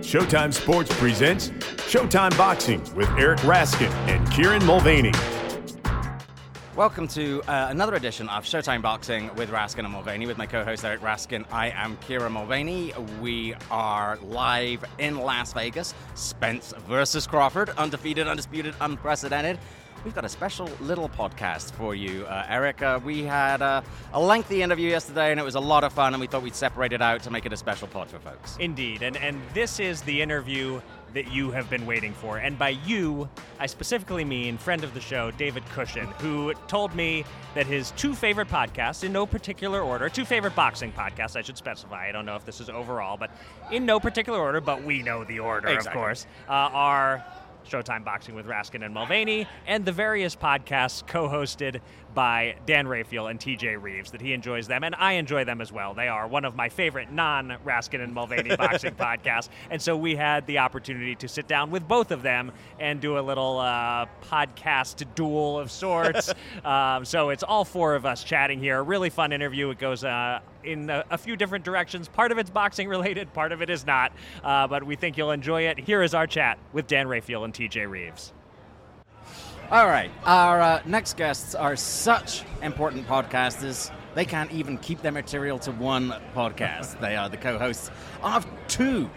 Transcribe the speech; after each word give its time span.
Showtime 0.00 0.52
Sports 0.52 0.94
presents 0.98 1.48
Showtime 1.88 2.36
Boxing 2.36 2.82
with 2.94 3.08
Eric 3.18 3.38
Raskin 3.40 3.90
and 4.08 4.30
Kieran 4.30 4.64
Mulvaney. 4.64 5.12
Welcome 6.74 7.06
to 7.08 7.42
uh, 7.42 7.66
another 7.68 7.94
edition 7.96 8.30
of 8.30 8.44
Showtime 8.44 8.80
Boxing 8.80 9.34
with 9.34 9.50
Raskin 9.50 9.80
and 9.80 9.92
Mulvaney 9.92 10.26
with 10.26 10.38
my 10.38 10.46
co-host 10.46 10.86
Eric 10.86 11.02
Raskin. 11.02 11.44
I 11.52 11.68
am 11.70 11.98
Kieran 11.98 12.32
Mulvaney. 12.32 12.94
We 13.20 13.54
are 13.70 14.18
live 14.22 14.82
in 14.98 15.18
Las 15.18 15.52
Vegas. 15.52 15.92
Spence 16.14 16.72
versus 16.88 17.26
Crawford, 17.26 17.68
undefeated, 17.76 18.26
undisputed, 18.26 18.74
unprecedented. 18.80 19.58
We've 20.04 20.14
got 20.14 20.24
a 20.24 20.28
special 20.28 20.68
little 20.80 21.08
podcast 21.08 21.72
for 21.74 21.94
you, 21.94 22.24
uh, 22.26 22.44
Eric. 22.48 22.82
Uh, 22.82 22.98
we 23.04 23.22
had 23.22 23.62
uh, 23.62 23.82
a 24.12 24.20
lengthy 24.20 24.60
interview 24.62 24.90
yesterday, 24.90 25.30
and 25.30 25.38
it 25.38 25.44
was 25.44 25.54
a 25.54 25.60
lot 25.60 25.84
of 25.84 25.92
fun. 25.92 26.12
And 26.12 26.20
we 26.20 26.26
thought 26.26 26.42
we'd 26.42 26.56
separate 26.56 26.92
it 26.92 27.00
out 27.00 27.22
to 27.22 27.30
make 27.30 27.46
it 27.46 27.52
a 27.52 27.56
special 27.56 27.86
pod 27.86 28.10
for 28.10 28.18
folks. 28.18 28.56
Indeed, 28.58 29.02
and 29.02 29.16
and 29.16 29.40
this 29.54 29.78
is 29.78 30.02
the 30.02 30.20
interview 30.20 30.80
that 31.14 31.30
you 31.30 31.50
have 31.50 31.68
been 31.70 31.86
waiting 31.86 32.12
for. 32.14 32.38
And 32.38 32.58
by 32.58 32.70
you, 32.70 33.28
I 33.60 33.66
specifically 33.66 34.24
mean 34.24 34.56
friend 34.58 34.82
of 34.82 34.94
the 34.94 35.00
show, 35.00 35.30
David 35.30 35.62
Cushion, 35.66 36.06
who 36.18 36.54
told 36.68 36.94
me 36.94 37.24
that 37.54 37.66
his 37.66 37.90
two 37.92 38.14
favorite 38.14 38.48
podcasts, 38.48 39.04
in 39.04 39.12
no 39.12 39.26
particular 39.26 39.82
order, 39.82 40.08
two 40.08 40.24
favorite 40.24 40.56
boxing 40.56 40.90
podcasts, 40.90 41.36
I 41.36 41.42
should 41.42 41.58
specify. 41.58 42.08
I 42.08 42.12
don't 42.12 42.24
know 42.24 42.36
if 42.36 42.46
this 42.46 42.60
is 42.60 42.70
overall, 42.70 43.16
but 43.18 43.30
in 43.70 43.84
no 43.84 44.00
particular 44.00 44.38
order, 44.38 44.60
but 44.62 44.82
we 44.84 45.02
know 45.02 45.22
the 45.24 45.38
order, 45.38 45.68
Exactly. 45.68 45.90
of 45.90 45.94
course, 46.04 46.26
uh, 46.48 46.52
are 46.52 47.24
Showtime 47.64 48.04
Boxing 48.04 48.34
with 48.34 48.46
Raskin 48.46 48.84
and 48.84 48.92
Mulvaney, 48.92 49.46
and 49.66 49.84
the 49.84 49.92
various 49.92 50.36
podcasts 50.36 51.06
co 51.06 51.28
hosted 51.28 51.80
by 52.14 52.56
Dan 52.66 52.86
Rafael 52.86 53.28
and 53.28 53.40
TJ 53.40 53.80
Rives, 53.80 54.10
that 54.10 54.20
he 54.20 54.32
enjoys 54.32 54.66
them, 54.66 54.84
and 54.84 54.94
I 54.96 55.14
enjoy 55.14 55.44
them 55.44 55.60
as 55.60 55.72
well. 55.72 55.94
They 55.94 56.08
are 56.08 56.26
one 56.26 56.44
of 56.44 56.54
my 56.54 56.68
favorite 56.68 57.10
non 57.10 57.56
Raskin 57.64 58.02
and 58.02 58.12
Mulvaney 58.12 58.56
boxing 58.56 58.94
podcasts, 58.94 59.48
and 59.70 59.80
so 59.80 59.96
we 59.96 60.14
had 60.14 60.46
the 60.46 60.58
opportunity 60.58 61.14
to 61.16 61.28
sit 61.28 61.48
down 61.48 61.70
with 61.70 61.86
both 61.88 62.10
of 62.10 62.22
them 62.22 62.52
and 62.78 63.00
do 63.00 63.18
a 63.18 63.20
little 63.20 63.58
uh, 63.58 64.06
podcast 64.22 65.04
duel 65.14 65.58
of 65.58 65.70
sorts. 65.70 66.32
um, 66.64 67.04
so 67.04 67.30
it's 67.30 67.42
all 67.42 67.64
four 67.64 67.94
of 67.94 68.04
us 68.06 68.24
chatting 68.24 68.58
here. 68.58 68.78
A 68.78 68.82
really 68.82 69.10
fun 69.10 69.32
interview. 69.32 69.70
It 69.70 69.78
goes 69.78 70.04
uh, 70.04 70.40
in 70.64 70.90
a, 70.90 71.04
a 71.10 71.18
few 71.18 71.36
different 71.36 71.64
directions. 71.64 72.08
Part 72.08 72.32
of 72.32 72.38
it's 72.38 72.50
boxing 72.50 72.88
related, 72.88 73.32
part 73.32 73.52
of 73.52 73.62
it 73.62 73.70
is 73.70 73.86
not, 73.86 74.12
uh, 74.44 74.66
but 74.66 74.84
we 74.84 74.96
think 74.96 75.16
you'll 75.16 75.30
enjoy 75.30 75.62
it. 75.62 75.78
Here 75.78 76.02
is 76.02 76.14
our 76.14 76.26
chat 76.26 76.58
with 76.72 76.86
Dan 76.86 77.08
Rafael 77.08 77.44
and 77.44 77.54
TJ 77.54 77.90
Rives. 77.90 78.32
All 79.70 79.86
right. 79.86 80.10
Our 80.24 80.60
uh, 80.60 80.82
next 80.84 81.16
guests 81.16 81.54
are 81.54 81.76
such 81.76 82.42
important 82.60 83.06
podcasters, 83.06 83.90
they 84.14 84.24
can't 84.24 84.52
even 84.52 84.76
keep 84.78 85.00
their 85.00 85.12
material 85.12 85.58
to 85.60 85.72
one 85.72 86.14
podcast. 86.34 87.00
they 87.00 87.16
are 87.16 87.28
the 87.28 87.38
co 87.38 87.58
hosts 87.58 87.90
of 88.22 88.46
two 88.68 89.08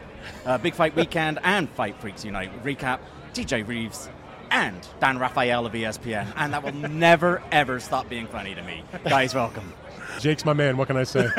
uh, 0.45 0.57
Big 0.57 0.73
Fight 0.73 0.95
Weekend 0.95 1.39
and 1.43 1.69
Fight 1.69 1.99
Freaks 1.99 2.23
Unite 2.23 2.63
recap 2.63 2.99
TJ 3.33 3.67
Rives 3.67 4.09
and 4.52 4.87
Dan 4.99 5.17
Rafael 5.17 5.65
of 5.65 5.73
ESPN. 5.73 6.31
And 6.37 6.53
that 6.53 6.63
will 6.63 6.73
never, 6.73 7.43
ever 7.52 7.80
stop 7.80 8.07
being 8.09 8.27
funny 8.27 8.55
to 8.55 8.61
me. 8.61 8.83
Guys, 9.03 9.35
welcome. 9.35 9.73
Jake's 10.19 10.45
my 10.45 10.53
man. 10.53 10.77
What 10.77 10.88
can 10.88 10.97
I 10.97 11.03
say? 11.03 11.23
Listen, 11.27 11.38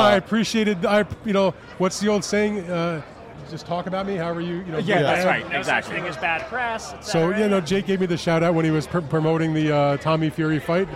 I 0.00 0.14
appreciated. 0.16 0.84
I, 0.86 1.04
you 1.24 1.32
know, 1.32 1.52
what's 1.78 2.00
the 2.00 2.08
old 2.08 2.24
saying? 2.24 2.60
Uh, 2.70 3.02
just 3.50 3.66
talk 3.66 3.86
about 3.86 4.06
me, 4.06 4.16
however 4.16 4.40
you, 4.40 4.56
you 4.56 4.72
know. 4.72 4.78
Yeah, 4.78 5.02
that's 5.02 5.26
right. 5.26 5.48
No 5.50 5.58
Exactly. 5.58 5.94
such 5.94 6.00
thing 6.00 6.08
as 6.08 6.16
bad 6.16 6.46
press. 6.48 6.90
So 7.00 7.30
cetera. 7.30 7.38
you 7.40 7.48
know, 7.48 7.60
Jake 7.60 7.86
gave 7.86 8.00
me 8.00 8.06
the 8.06 8.16
shout 8.16 8.42
out 8.42 8.54
when 8.54 8.64
he 8.64 8.70
was 8.70 8.86
pr- 8.86 9.00
promoting 9.00 9.52
the 9.52 9.74
uh, 9.74 9.96
Tommy 9.98 10.30
Fury 10.30 10.58
fight. 10.58 10.88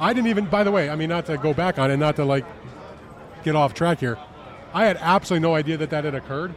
I 0.00 0.12
didn't 0.12 0.28
even. 0.28 0.46
By 0.46 0.64
the 0.64 0.70
way, 0.72 0.90
I 0.90 0.96
mean 0.96 1.08
not 1.08 1.26
to 1.26 1.36
go 1.36 1.54
back 1.54 1.78
on 1.78 1.90
it, 1.90 1.98
not 1.98 2.16
to 2.16 2.24
like 2.24 2.44
get 3.44 3.54
off 3.54 3.74
track 3.74 4.00
here. 4.00 4.18
I 4.72 4.84
had 4.86 4.96
absolutely 5.00 5.48
no 5.48 5.54
idea 5.54 5.76
that 5.76 5.90
that 5.90 6.04
had 6.04 6.14
occurred. 6.14 6.54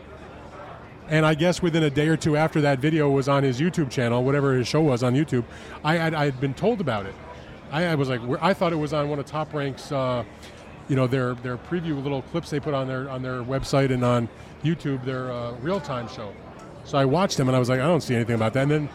And 1.09 1.25
I 1.25 1.35
guess 1.35 1.61
within 1.61 1.83
a 1.83 1.89
day 1.89 2.07
or 2.07 2.15
two 2.15 2.37
after 2.37 2.61
that 2.61 2.79
video 2.79 3.09
was 3.09 3.27
on 3.27 3.43
his 3.43 3.59
YouTube 3.59 3.91
channel, 3.91 4.23
whatever 4.23 4.53
his 4.53 4.67
show 4.67 4.81
was 4.81 5.03
on 5.03 5.13
YouTube, 5.13 5.43
I 5.83 5.95
had, 5.97 6.13
I 6.13 6.25
had 6.25 6.39
been 6.39 6.53
told 6.53 6.79
about 6.79 7.05
it. 7.05 7.13
I, 7.73 7.87
I 7.87 7.95
was 7.95 8.07
like, 8.07 8.21
I 8.39 8.53
thought 8.53 8.71
it 8.71 8.77
was 8.77 8.93
on 8.93 9.09
one 9.09 9.17
of 9.17 9.25
Top 9.25 9.51
Rank's, 9.51 9.91
uh, 9.91 10.23
you 10.87 10.95
know, 10.95 11.07
their 11.07 11.33
their 11.33 11.57
preview 11.57 12.01
little 12.01 12.21
clips 12.21 12.51
they 12.51 12.59
put 12.59 12.75
on 12.75 12.87
their 12.87 13.09
on 13.09 13.23
their 13.23 13.41
website 13.41 13.91
and 13.91 14.05
on 14.05 14.29
YouTube, 14.63 15.03
their 15.03 15.31
uh, 15.31 15.53
real 15.53 15.81
time 15.81 16.07
show. 16.07 16.31
So 16.85 16.99
I 16.99 17.05
watched 17.05 17.35
them 17.37 17.49
and 17.49 17.55
I 17.55 17.59
was 17.59 17.69
like, 17.69 17.79
I 17.79 17.87
don't 17.87 18.01
see 18.01 18.13
anything 18.13 18.35
about 18.35 18.53
that. 18.53 18.63
And 18.63 18.71
then 18.71 18.89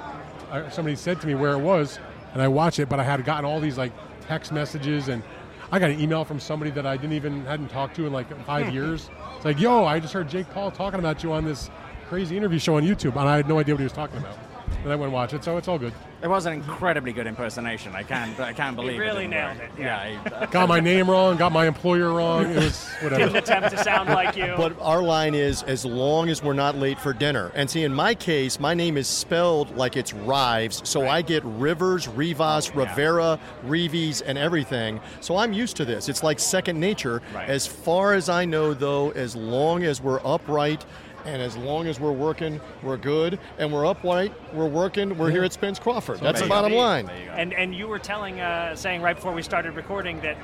I, 0.52 0.68
somebody 0.68 0.94
said 0.94 1.20
to 1.20 1.26
me 1.26 1.34
where 1.34 1.52
it 1.52 1.58
was, 1.58 1.98
and 2.32 2.40
I 2.40 2.46
watched 2.46 2.78
it, 2.78 2.88
but 2.88 3.00
I 3.00 3.04
had 3.04 3.24
gotten 3.24 3.44
all 3.44 3.58
these 3.58 3.76
like 3.76 3.92
text 4.28 4.52
messages 4.52 5.08
and 5.08 5.24
I 5.72 5.78
got 5.80 5.90
an 5.90 6.00
email 6.00 6.24
from 6.24 6.38
somebody 6.38 6.70
that 6.70 6.86
I 6.86 6.96
didn't 6.96 7.14
even 7.14 7.44
hadn't 7.46 7.68
talked 7.68 7.96
to 7.96 8.06
in 8.06 8.12
like 8.12 8.28
five 8.44 8.72
years. 8.72 9.10
It's 9.36 9.44
like, 9.44 9.58
yo, 9.60 9.84
I 9.84 9.98
just 9.98 10.14
heard 10.14 10.28
Jake 10.28 10.48
Paul 10.50 10.70
talking 10.70 11.00
about 11.00 11.24
you 11.24 11.32
on 11.32 11.44
this 11.44 11.68
crazy 12.08 12.36
interview 12.36 12.58
show 12.58 12.76
on 12.76 12.84
YouTube, 12.84 13.16
and 13.16 13.28
I 13.28 13.36
had 13.36 13.48
no 13.48 13.58
idea 13.58 13.74
what 13.74 13.80
he 13.80 13.84
was 13.84 13.92
talking 13.92 14.18
about. 14.18 14.38
And 14.82 14.92
I 14.92 14.96
went 14.96 15.04
and 15.04 15.12
watched 15.12 15.34
it, 15.34 15.44
so 15.44 15.56
it's 15.56 15.68
all 15.68 15.78
good. 15.78 15.92
It 16.20 16.26
was 16.26 16.46
an 16.46 16.52
incredibly 16.52 17.12
good 17.12 17.28
impersonation. 17.28 17.94
I 17.94 18.02
can't, 18.02 18.38
I 18.40 18.52
can't 18.52 18.74
believe 18.74 18.98
really 18.98 19.26
it. 19.26 19.28
didn't 19.28 19.30
nailed 19.30 19.58
work. 19.58 19.70
it, 19.76 19.80
Yeah. 19.80 20.18
I- 20.40 20.46
Got 20.50 20.68
my 20.68 20.80
name 20.80 21.08
wrong, 21.08 21.36
got 21.36 21.52
my 21.52 21.66
employer 21.68 22.12
wrong. 22.12 22.46
It 22.46 22.56
was 22.56 22.88
whatever. 23.02 23.18
Didn't 23.24 23.34
whatever. 23.34 23.38
attempt 23.38 23.76
to 23.76 23.84
sound 23.84 24.08
like 24.08 24.34
you. 24.36 24.52
But 24.56 24.74
our 24.80 25.00
line 25.00 25.34
is 25.36 25.62
as 25.62 25.84
long 25.84 26.28
as 26.28 26.42
we're 26.42 26.54
not 26.54 26.74
late 26.74 26.98
for 26.98 27.12
dinner. 27.12 27.52
And 27.54 27.70
see, 27.70 27.84
in 27.84 27.94
my 27.94 28.16
case, 28.16 28.58
my 28.58 28.74
name 28.74 28.96
is 28.96 29.06
spelled 29.06 29.76
like 29.76 29.96
it's 29.96 30.12
Rives, 30.12 30.82
so 30.88 31.06
I 31.06 31.22
get 31.22 31.44
Rivers, 31.44 32.08
Rivas, 32.08 32.68
Oh, 32.70 32.72
yeah. 32.80 32.88
Rivera, 32.88 33.38
Reeves, 33.62 34.20
and 34.20 34.36
everything. 34.36 35.00
So 35.20 35.36
I'm 35.36 35.52
used 35.52 35.76
to 35.76 35.84
this. 35.84 36.08
It's 36.08 36.24
like 36.24 36.40
second 36.40 36.80
nature. 36.80 37.22
Right. 37.32 37.48
As 37.48 37.64
far 37.66 38.14
as 38.14 38.28
I 38.28 38.44
know, 38.44 38.74
though, 38.74 39.10
as 39.12 39.36
long 39.36 39.84
as 39.84 40.00
we're 40.02 40.20
upright. 40.26 40.84
And 41.28 41.42
as 41.42 41.58
long 41.58 41.86
as 41.86 42.00
we're 42.00 42.12
working, 42.12 42.58
we're 42.82 42.96
good. 42.96 43.38
And 43.58 43.70
we're 43.70 43.84
upright, 43.84 44.32
we're 44.54 44.66
working, 44.66 45.16
we're 45.18 45.30
here 45.30 45.44
at 45.44 45.52
Spence 45.52 45.78
Crawford. 45.78 46.20
That's 46.20 46.40
the 46.40 46.48
bottom 46.48 46.72
line. 46.72 47.04
There 47.06 47.18
you 47.18 47.26
go. 47.26 47.32
And 47.32 47.52
and 47.52 47.74
you 47.74 47.86
were 47.86 47.98
telling, 47.98 48.40
uh, 48.40 48.74
saying 48.74 49.02
right 49.02 49.14
before 49.14 49.32
we 49.32 49.42
started 49.42 49.74
recording 49.76 50.20
that 50.22 50.38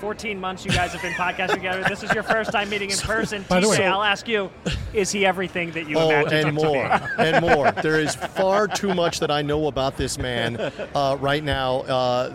14 0.00 0.40
months 0.40 0.64
you 0.64 0.70
guys 0.70 0.92
have 0.92 1.02
been 1.02 1.12
podcasting 1.12 1.54
together. 1.54 1.84
This 1.88 2.02
is 2.02 2.12
your 2.14 2.22
first 2.22 2.50
time 2.52 2.70
meeting 2.70 2.90
in 2.90 2.96
person. 2.98 3.44
By 3.48 3.60
the 3.60 3.68
way- 3.68 3.86
I'll 3.86 4.02
ask 4.02 4.26
you: 4.26 4.50
Is 4.94 5.10
he 5.12 5.26
everything 5.26 5.70
that 5.72 5.86
you 5.88 5.98
Oh, 5.98 6.08
imagined 6.08 6.32
and 6.32 6.48
him 6.48 6.54
more, 6.54 6.82
to 6.84 7.12
be? 7.18 7.22
and 7.24 7.44
more. 7.44 7.72
There 7.82 8.00
is 8.00 8.14
far 8.14 8.66
too 8.66 8.94
much 8.94 9.20
that 9.20 9.30
I 9.30 9.42
know 9.42 9.66
about 9.66 9.96
this 9.96 10.18
man 10.18 10.56
uh, 10.94 11.16
right 11.20 11.44
now, 11.44 11.80
uh, 11.80 12.32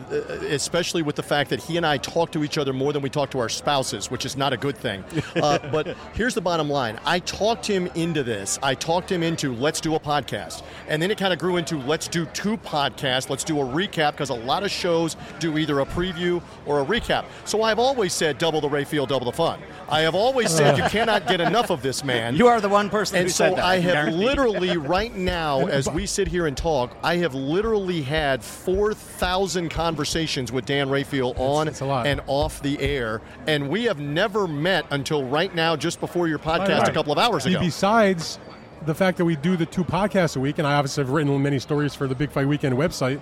especially 0.50 1.02
with 1.02 1.16
the 1.16 1.24
fact 1.24 1.50
that 1.50 1.60
he 1.62 1.78
and 1.78 1.86
I 1.86 1.98
talk 1.98 2.32
to 2.32 2.44
each 2.44 2.58
other 2.58 2.72
more 2.74 2.94
than 2.94 3.02
we 3.02 3.10
talk 3.10 3.32
to 3.32 3.40
our 3.40 3.50
spouses, 3.50 4.10
which 4.12 4.26
is 4.26 4.38
not 4.38 4.54
a 4.54 4.58
good 4.58 4.78
thing. 4.78 5.04
Uh, 5.36 5.58
but 5.72 5.96
here's 6.14 6.34
the 6.36 6.42
bottom 6.42 6.70
line 6.70 7.00
I 7.06 7.20
talked 7.20 7.66
him 7.66 7.88
into 7.96 8.24
this. 8.24 8.60
I 8.62 8.76
talked 8.76 9.12
him 9.12 9.24
into 9.24 9.54
let's 9.56 9.82
do 9.82 9.96
a 9.96 10.00
podcast. 10.00 10.64
And 10.88 11.02
then 11.02 11.10
it 11.12 11.18
kind 11.18 11.34
of 11.34 11.40
grew 11.40 11.58
into 11.58 11.78
let's 11.80 12.08
do 12.08 12.26
two 12.28 12.58
podcasts, 12.58 13.30
let's 13.30 13.44
do 13.44 13.60
a 13.60 13.64
recap, 13.66 14.12
because 14.12 14.30
a 14.30 14.34
lot 14.36 14.64
of 14.64 14.72
shows 14.72 15.16
do 15.40 15.58
either 15.58 15.80
a 15.80 15.86
preview 15.86 16.42
or 16.66 16.82
a 16.82 16.86
recap. 16.86 17.26
So 17.46 17.55
I've 17.64 17.80
always 17.80 18.14
said 18.14 18.38
double 18.38 18.62
the 18.62 18.70
Rafael, 18.70 19.06
double 19.06 19.26
the 19.26 19.32
fun. 19.32 19.60
I 19.90 20.02
have 20.02 20.16
always 20.16 20.50
said 20.52 20.78
you 20.78 20.84
cannot 20.86 21.28
get 21.28 21.40
enough 21.42 21.70
of 21.70 21.82
this 21.82 22.04
man. 22.04 22.36
You 22.46 22.48
are 22.48 22.60
the 22.60 22.70
one 22.70 22.90
person 22.90 23.18
And 23.18 23.26
who 23.26 23.30
so 23.32 23.46
said 23.50 23.58
that. 23.58 23.64
I 23.66 23.80
have 23.80 24.14
literally 24.14 24.78
right 24.96 25.16
now, 25.16 25.68
as 25.68 25.88
we 25.90 26.06
sit 26.06 26.28
here 26.28 26.48
and 26.48 26.58
talk, 26.58 26.96
I 27.04 27.18
have 27.18 27.34
literally 27.36 28.02
had 28.02 28.44
four 28.44 28.94
thousand 28.94 29.70
conversations 29.70 30.52
with 30.52 30.66
Dan 30.66 30.90
Rafael 30.90 31.34
on 31.38 31.68
that's 31.68 31.82
lot. 31.82 32.08
and 32.08 32.22
off 32.28 32.62
the 32.62 32.80
air, 32.80 33.22
and 33.48 33.70
we 33.70 33.84
have 33.86 34.00
never 34.00 34.48
met 34.48 34.86
until 34.92 35.24
right 35.24 35.54
now, 35.54 35.76
just 35.76 36.00
before 36.00 36.28
your 36.28 36.40
podcast 36.40 36.80
Right. 36.80 36.90
a 36.90 36.92
couple 36.94 37.12
of 37.14 37.20
hours 37.20 37.46
ago. 37.46 37.60
Besides 37.60 38.40
the 38.86 38.94
fact 38.96 39.18
that 39.18 39.26
we 39.26 39.36
do 39.36 39.56
the 39.58 39.66
two 39.66 39.84
podcasts 39.84 40.36
a 40.36 40.40
week, 40.40 40.58
and 40.60 40.68
I 40.68 40.74
obviously 40.76 41.04
have 41.04 41.12
written 41.12 41.42
many 41.42 41.60
stories 41.60 41.96
for 41.96 42.08
the 42.08 42.16
Big 42.16 42.32
Fight 42.32 42.48
Weekend 42.48 42.76
website. 42.76 43.22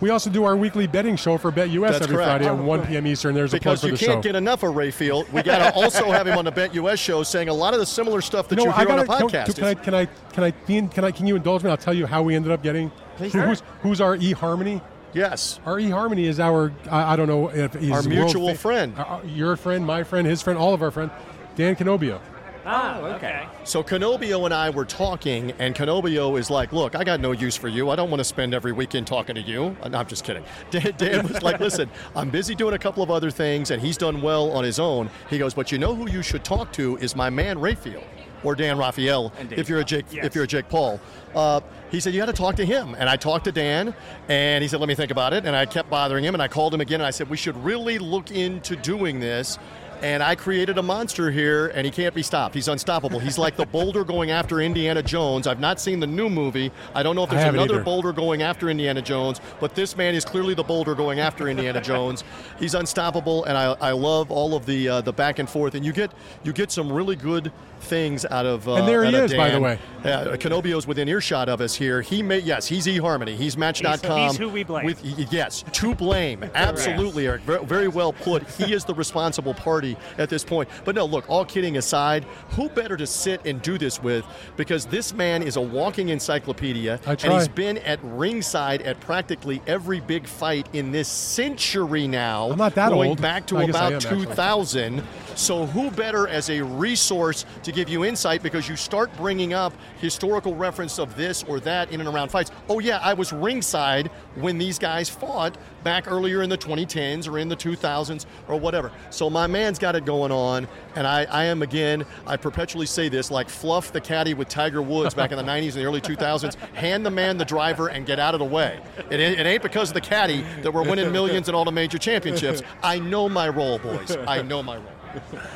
We 0.00 0.10
also 0.10 0.28
do 0.28 0.44
our 0.44 0.56
weekly 0.56 0.86
betting 0.86 1.16
show 1.16 1.38
for 1.38 1.50
Bet 1.50 1.70
US 1.70 1.92
That's 1.92 2.04
every 2.04 2.16
correct. 2.16 2.28
Friday 2.28 2.46
at 2.46 2.52
Oh, 2.52 2.62
1 2.62 2.86
p.m. 2.86 3.06
Eastern. 3.06 3.34
There's 3.34 3.54
a 3.54 3.60
plug 3.60 3.80
Because 3.80 4.00
you 4.00 4.06
can't 4.08 4.22
get 4.22 4.34
enough 4.36 4.62
of 4.62 4.74
Rafael. 4.74 5.24
We 5.32 5.42
got 5.42 5.58
to 5.58 5.72
also 5.74 6.10
have 6.10 6.26
him 6.26 6.36
on 6.36 6.44
the 6.44 6.50
Bet 6.52 6.74
US 6.74 6.98
show, 6.98 7.22
saying 7.22 7.48
a 7.48 7.54
lot 7.54 7.74
of 7.74 7.80
the 7.80 7.86
similar 7.86 8.20
stuff 8.20 8.48
that 8.48 8.58
you 8.58 8.70
hear 8.72 8.90
on 8.90 8.98
a 8.98 9.06
gotta- 9.06 9.24
podcast. 9.26 9.54
Can, 9.54 9.64
I, 9.64 9.74
can 9.74 9.94
I? 9.94 10.04
Can 10.06 10.44
I? 10.44 10.50
Can 10.50 10.84
I? 10.84 10.88
Can 10.88 11.04
I? 11.04 11.10
Can 11.12 11.26
you 11.26 11.36
indulge 11.36 11.62
me? 11.62 11.70
I'll 11.70 11.76
tell 11.76 11.94
you 11.94 12.06
how 12.06 12.22
we 12.22 12.34
ended 12.34 12.50
up 12.52 12.62
getting. 12.62 12.90
Please. 13.16 13.32
who- 13.32 13.40
who's, 13.40 13.62
who's 13.82 14.00
our 14.00 14.16
E 14.16 14.32
Harmony? 14.32 14.80
yes. 15.12 15.60
Our 15.64 15.78
E 15.78 15.88
Harmony 15.90 16.26
is 16.26 16.40
our. 16.40 16.72
I, 16.90 17.12
I 17.12 17.16
don't 17.16 17.28
know 17.28 17.48
if 17.50 17.74
he's 17.74 17.92
Our 17.92 18.02
mutual 18.02 18.48
fa- 18.50 18.58
friend. 18.58 18.94
Uh, 18.98 19.20
your 19.24 19.56
friend, 19.56 19.86
my 19.86 20.02
friend, 20.02 20.26
his 20.26 20.42
friend, 20.42 20.58
all 20.58 20.74
of 20.74 20.82
our 20.82 20.90
friend, 20.90 21.10
Dan 21.56 21.76
Canobio. 21.76 22.20
Ah, 22.66 22.98
Oh, 22.98 23.04
okay. 23.06 23.14
okay. 23.16 23.46
So 23.64 23.82
Canobio 23.82 24.44
and 24.46 24.54
I 24.54 24.70
were 24.70 24.84
talking, 24.86 25.52
and 25.58 25.74
Canobio 25.74 26.38
is 26.38 26.48
like, 26.50 26.72
"Look, 26.72 26.94
I 26.94 27.04
got 27.04 27.20
no 27.20 27.32
use 27.32 27.56
for 27.56 27.68
you. 27.68 27.90
I 27.90 27.96
don't 27.96 28.10
want 28.10 28.20
to 28.20 28.24
spend 28.24 28.54
every 28.54 28.72
weekend 28.72 29.06
talking 29.06 29.34
to 29.34 29.40
you." 29.42 29.76
Uh, 29.82 29.88
No, 29.88 29.98
I'm 29.98 30.06
just 30.06 30.24
kidding. 30.24 30.44
Dan, 30.70 30.94
Dan 30.96 31.28
was 31.28 31.42
like, 31.42 31.60
"Listen, 31.60 31.90
I'm 32.16 32.30
busy 32.30 32.54
doing 32.54 32.74
a 32.74 32.78
couple 32.78 33.02
of 33.02 33.10
other 33.10 33.30
things, 33.30 33.70
and 33.70 33.82
he's 33.82 33.96
done 33.98 34.22
well 34.22 34.50
on 34.52 34.64
his 34.64 34.78
own." 34.78 35.10
He 35.28 35.38
goes, 35.38 35.52
"But 35.54 35.72
you 35.72 35.78
know 35.78 35.94
who 35.94 36.08
you 36.10 36.22
should 36.22 36.42
talk 36.44 36.72
to 36.72 36.96
is 36.98 37.14
my 37.14 37.28
man 37.30 37.58
Raphael." 37.58 38.02
Or 38.42 38.54
Dan 38.54 38.76
Raphael, 38.76 39.32
if 39.50 39.70
you're 39.70 39.80
a 39.80 39.84
Jake, 39.84 40.04
Yes. 40.10 40.26
if 40.26 40.34
you're 40.34 40.44
a 40.44 40.46
Jake 40.46 40.68
Paul, 40.68 41.00
uh, 41.34 41.60
he 41.90 41.98
said 41.98 42.12
you 42.12 42.20
got 42.20 42.26
to 42.26 42.34
talk 42.34 42.56
to 42.56 42.64
him. 42.66 42.94
And 42.98 43.08
I 43.08 43.16
talked 43.16 43.46
to 43.46 43.52
Dan, 43.52 43.94
and 44.28 44.60
he 44.62 44.68
said, 44.68 44.80
"Let 44.80 44.88
me 44.88 44.94
think 44.94 45.10
about 45.10 45.32
it." 45.32 45.46
And 45.46 45.56
I 45.56 45.64
kept 45.64 45.88
bothering 45.88 46.24
him, 46.24 46.34
and 46.34 46.42
I 46.42 46.48
called 46.48 46.74
him 46.74 46.82
again, 46.82 47.00
and 47.00 47.06
I 47.06 47.10
said, 47.10 47.30
"We 47.30 47.38
should 47.38 47.56
really 47.64 47.96
look 47.98 48.30
into 48.30 48.76
doing 48.76 49.18
this." 49.20 49.58
And 50.04 50.22
I 50.22 50.34
created 50.34 50.76
a 50.76 50.82
monster 50.82 51.30
here, 51.30 51.68
and 51.68 51.86
he 51.86 51.90
can't 51.90 52.14
be 52.14 52.22
stopped. 52.22 52.54
He's 52.54 52.68
unstoppable. 52.68 53.18
He's 53.18 53.38
like 53.38 53.56
the 53.56 53.64
boulder 53.64 54.04
going 54.04 54.30
after 54.30 54.60
Indiana 54.60 55.02
Jones. 55.02 55.46
I've 55.46 55.60
not 55.60 55.80
seen 55.80 55.98
the 55.98 56.06
new 56.06 56.28
movie. 56.28 56.70
I 56.94 57.02
don't 57.02 57.16
know 57.16 57.24
if 57.24 57.30
there's 57.30 57.42
another 57.42 57.76
either. 57.76 57.82
boulder 57.82 58.12
going 58.12 58.42
after 58.42 58.68
Indiana 58.68 59.00
Jones, 59.00 59.40
but 59.60 59.74
this 59.74 59.96
man 59.96 60.14
is 60.14 60.22
clearly 60.22 60.52
the 60.52 60.62
boulder 60.62 60.94
going 60.94 61.20
after 61.20 61.48
Indiana 61.48 61.80
Jones. 61.80 62.22
He's 62.58 62.74
unstoppable, 62.74 63.44
and 63.44 63.56
I, 63.56 63.72
I 63.80 63.92
love 63.92 64.30
all 64.30 64.54
of 64.54 64.66
the 64.66 64.90
uh, 64.90 65.00
the 65.00 65.12
back 65.14 65.38
and 65.38 65.48
forth. 65.48 65.74
And 65.74 65.86
you 65.86 65.92
get 65.94 66.12
you 66.42 66.52
get 66.52 66.70
some 66.70 66.92
really 66.92 67.16
good 67.16 67.50
things 67.80 68.26
out 68.26 68.44
of. 68.44 68.68
Uh, 68.68 68.74
And 68.74 68.88
there 68.88 69.04
he 69.04 69.08
out 69.08 69.14
of 69.14 69.30
is, 69.32 69.34
by 69.34 69.50
the 69.50 69.60
way. 69.60 69.78
Yeah, 70.04 70.36
Canobio's 70.36 70.86
within 70.86 71.08
earshot 71.08 71.48
of 71.48 71.62
us 71.62 71.74
here. 71.74 72.02
He 72.02 72.22
may 72.22 72.40
yes, 72.40 72.66
he's 72.66 72.86
eHarmony. 72.86 73.36
He's 73.36 73.56
Match.com. 73.56 74.28
he's 74.28 74.36
who 74.36 74.50
we 74.50 74.64
blame. 74.64 74.84
With, 74.84 75.02
yes, 75.32 75.64
to 75.72 75.94
blame. 75.94 76.44
Absolutely, 76.54 77.26
Eric. 77.26 77.40
Very, 77.42 77.64
very 77.64 77.88
well 77.88 78.12
put. 78.12 78.46
He 78.50 78.74
is 78.74 78.84
the 78.84 78.94
responsible 78.94 79.54
party 79.54 79.93
at 80.18 80.28
this 80.28 80.44
point. 80.44 80.68
But 80.84 80.94
no, 80.94 81.04
look. 81.04 81.24
All 81.28 81.44
kidding 81.44 81.76
aside, 81.76 82.24
who 82.50 82.68
better 82.68 82.96
to 82.96 83.06
sit 83.06 83.44
and 83.46 83.60
do 83.62 83.78
this 83.78 84.02
with? 84.02 84.24
Because 84.56 84.86
this 84.86 85.12
man 85.14 85.42
is 85.42 85.56
a 85.56 85.60
walking 85.60 86.10
encyclopedia, 86.10 87.00
and 87.06 87.20
he's 87.20 87.48
been 87.48 87.78
at 87.78 87.98
ringside 88.02 88.82
at 88.82 89.00
practically 89.00 89.62
every 89.66 90.00
big 90.00 90.26
fight 90.26 90.68
in 90.72 90.92
this 90.92 91.08
century 91.08 92.06
now. 92.06 92.50
I'm 92.50 92.58
not 92.58 92.74
that 92.74 92.90
going 92.90 93.10
old. 93.10 93.22
back 93.22 93.46
to 93.48 93.58
I 93.58 93.64
about 93.64 93.92
am, 93.92 93.96
actually. 93.96 94.26
2000. 94.26 95.02
So 95.34 95.66
who 95.66 95.90
better 95.90 96.28
as 96.28 96.50
a 96.50 96.62
resource 96.62 97.44
to 97.64 97.72
give 97.72 97.88
you 97.88 98.04
insight 98.04 98.42
because 98.42 98.68
you 98.68 98.76
start 98.76 99.14
bringing 99.16 99.52
up 99.52 99.72
historical 99.98 100.54
reference 100.54 100.98
of 100.98 101.16
this 101.16 101.42
or 101.44 101.58
that 101.60 101.90
in 101.90 102.00
and 102.00 102.08
around 102.08 102.28
fights. 102.28 102.52
Oh 102.68 102.78
yeah, 102.78 102.98
I 103.02 103.14
was 103.14 103.32
ringside 103.32 104.08
when 104.36 104.58
these 104.58 104.78
guys 104.78 105.08
fought 105.08 105.56
back 105.82 106.10
earlier 106.10 106.42
in 106.42 106.50
the 106.50 106.58
2010s 106.58 107.28
or 107.28 107.38
in 107.38 107.48
the 107.48 107.56
2000s 107.56 108.26
or 108.48 108.58
whatever. 108.58 108.92
So 109.10 109.28
my 109.28 109.46
man's 109.46 109.78
got 109.84 109.94
it 109.94 110.06
going 110.06 110.32
on, 110.32 110.66
and 110.96 111.06
I, 111.06 111.24
I 111.24 111.44
am 111.44 111.60
again. 111.60 112.06
I 112.26 112.38
perpetually 112.38 112.86
say 112.86 113.10
this 113.10 113.30
like 113.30 113.50
Fluff 113.50 113.92
the 113.92 114.00
caddy 114.00 114.32
with 114.32 114.48
Tiger 114.48 114.80
Woods 114.80 115.12
back 115.12 115.30
in 115.30 115.36
the 115.36 115.42
90s 115.52 115.72
and 115.72 115.72
the 115.74 115.84
early 115.84 116.00
2000s. 116.00 116.54
Hand 116.72 117.04
the 117.04 117.10
man 117.10 117.36
the 117.36 117.44
driver 117.44 117.88
and 117.88 118.06
get 118.06 118.18
out 118.18 118.34
of 118.34 118.38
the 118.38 118.46
way. 118.46 118.80
It, 119.10 119.20
ain't- 119.20 119.38
it 119.38 119.44
ain't 119.44 119.62
because 119.62 119.90
of 119.90 119.94
the 119.94 120.00
caddy 120.00 120.40
that 120.62 120.72
we're 120.72 120.88
winning 120.88 121.12
millions 121.12 121.48
and 121.50 121.54
all 121.54 121.66
the 121.66 121.70
major 121.70 121.98
championships. 121.98 122.62
I 122.82 122.98
know 122.98 123.28
my 123.28 123.46
role, 123.50 123.78
boys. 123.78 124.16
I 124.26 124.40
know 124.40 124.62
my 124.62 124.76
role. 124.76 124.86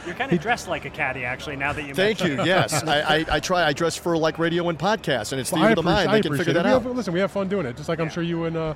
You're 0.04 0.14
kind 0.14 0.30
of 0.30 0.40
dressed 0.42 0.68
like 0.68 0.84
a 0.84 0.90
caddy, 0.90 1.24
actually. 1.24 1.56
Now 1.56 1.72
that 1.72 1.82
you 1.84 1.94
Thank 1.94 2.20
mention 2.20 2.38
you. 2.40 2.44
Yes, 2.44 2.82
I, 2.84 3.00
I, 3.20 3.24
I 3.30 3.40
try. 3.40 3.64
I 3.66 3.72
dress 3.72 3.96
for 3.96 4.14
like 4.18 4.38
radio 4.38 4.68
and 4.68 4.78
podcasts, 4.78 5.32
and 5.32 5.40
it's 5.40 5.50
Well, 5.50 5.62
theater 5.62 5.68
I 5.68 5.70
of 5.70 5.76
the 5.76 5.80
appreciate, 5.80 5.94
mind. 6.06 6.10
I 6.10 6.12
They 6.16 6.20
can 6.20 6.36
figure 6.36 6.50
it. 6.50 6.54
that 6.54 6.64
We 6.66 6.70
out. 6.70 6.82
have- 6.82 6.94
listen, 6.94 7.14
we 7.14 7.20
have 7.20 7.32
fun 7.32 7.48
doing 7.48 7.64
it, 7.64 7.76
just 7.78 7.88
like 7.88 7.98
I'm 7.98 8.10
sure 8.10 8.22
you 8.22 8.44
and 8.44 8.56
uh, 8.58 8.74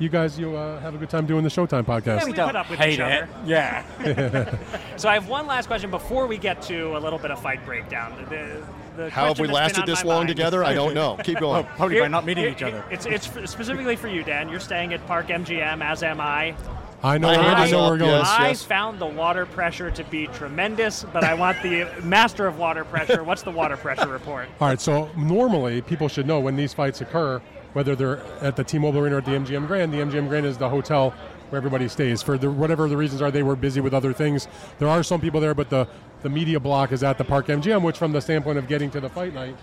you 0.00 0.08
guys 0.08 0.38
you 0.38 0.56
uh, 0.56 0.80
have 0.80 0.94
a 0.94 0.98
good 0.98 1.10
time 1.10 1.26
doing 1.26 1.44
the 1.44 1.50
Showtime 1.50 1.84
podcast. 1.84 2.20
Yeah, 2.20 2.24
we 2.24 2.32
put 2.32 2.56
up 2.56 2.68
with 2.68 2.78
hate 2.80 2.94
each 2.94 3.00
other. 3.00 3.28
it. 3.44 3.46
Yeah. 3.46 4.56
So 4.96 5.08
I 5.08 5.14
have 5.14 5.28
one 5.28 5.46
last 5.46 5.66
question 5.66 5.90
before 5.90 6.26
we 6.26 6.36
get 6.36 6.60
to 6.62 6.94
a 6.96 6.98
little 7.00 7.18
bit 7.18 7.30
of 7.30 7.40
fight 7.40 7.64
breakdown. 7.64 8.26
The, 8.28 8.62
the 9.04 9.10
How 9.10 9.28
have 9.28 9.38
we 9.38 9.46
lasted 9.48 9.86
this 9.86 10.04
long 10.04 10.20
mind- 10.20 10.28
together? 10.28 10.62
I 10.62 10.74
don't 10.74 10.92
know. 10.92 11.16
Keep 11.24 11.38
going. 11.40 11.64
Probably 11.76 11.94
Here- 11.94 12.04
by 12.04 12.08
not 12.08 12.26
meeting 12.26 12.44
here- 12.44 12.52
each 12.52 12.62
other. 12.62 12.84
It's 12.90 13.06
it's 13.06 13.26
specifically 13.50 13.96
for 13.96 14.08
you, 14.08 14.22
Dan. 14.22 14.48
You're 14.50 14.60
staying 14.60 14.92
at 14.92 15.06
Park 15.06 15.28
MGM, 15.28 15.82
as 15.82 16.02
am 16.02 16.20
I. 16.20 16.54
I 17.02 17.16
know. 17.16 17.28
My 17.28 17.38
where- 17.38 17.54
I 17.54 17.70
know 17.70 17.80
where 17.84 17.90
we're 17.92 17.98
going. 17.98 18.10
yes. 18.10 18.28
I 18.28 18.52
found 18.52 18.98
the 18.98 19.06
water 19.06 19.46
pressure 19.46 19.90
to 19.90 20.04
be 20.04 20.26
tremendous, 20.26 21.04
but 21.14 21.24
I 21.24 21.32
want 21.32 21.62
the 21.62 21.88
master 22.02 22.46
of 22.46 22.58
water 22.58 22.84
pressure. 22.84 23.24
What's 23.24 23.40
the 23.42 23.50
water 23.52 23.78
pressure 23.78 24.08
report? 24.08 24.48
All 24.60 24.68
right. 24.68 24.80
So 24.80 25.08
normally 25.16 25.80
people 25.80 26.08
should 26.08 26.26
know 26.26 26.40
when 26.40 26.56
these 26.56 26.74
fights 26.74 27.00
occur, 27.00 27.40
whether 27.72 27.94
they're 27.94 28.18
at 28.40 28.56
the 28.56 28.64
T-Mobile 28.64 29.00
Arena 29.00 29.16
or 29.16 29.18
at 29.18 29.24
the 29.24 29.32
MGM 29.32 29.66
Grand. 29.66 29.92
The 29.92 29.98
MGM 29.98 30.28
Grand 30.28 30.46
is 30.46 30.58
the 30.58 30.68
hotel 30.68 31.10
where 31.50 31.56
everybody 31.58 31.88
stays. 31.88 32.22
For 32.22 32.38
the, 32.38 32.50
whatever 32.50 32.88
the 32.88 32.96
reasons 32.96 33.22
are, 33.22 33.30
they 33.30 33.42
were 33.42 33.56
busy 33.56 33.80
with 33.80 33.94
other 33.94 34.12
things. 34.12 34.48
There 34.78 34.88
are 34.88 35.02
some 35.02 35.20
people 35.20 35.40
there, 35.40 35.54
but 35.54 35.70
the 35.70 35.86
the 36.22 36.28
media 36.28 36.60
block 36.60 36.92
is 36.92 37.02
at 37.02 37.16
the 37.16 37.24
Park 37.24 37.46
MGM, 37.46 37.80
which 37.82 37.96
from 37.96 38.12
the 38.12 38.20
standpoint 38.20 38.58
of 38.58 38.68
getting 38.68 38.90
to 38.90 39.00
the 39.00 39.08
fight 39.08 39.32
night 39.32 39.56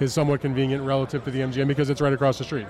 is 0.00 0.12
somewhat 0.12 0.40
convenient 0.40 0.82
relative 0.82 1.22
to 1.24 1.30
the 1.30 1.38
MGM 1.40 1.68
because 1.68 1.88
it's 1.88 2.00
right 2.00 2.12
across 2.12 2.38
the 2.38 2.44
street. 2.44 2.66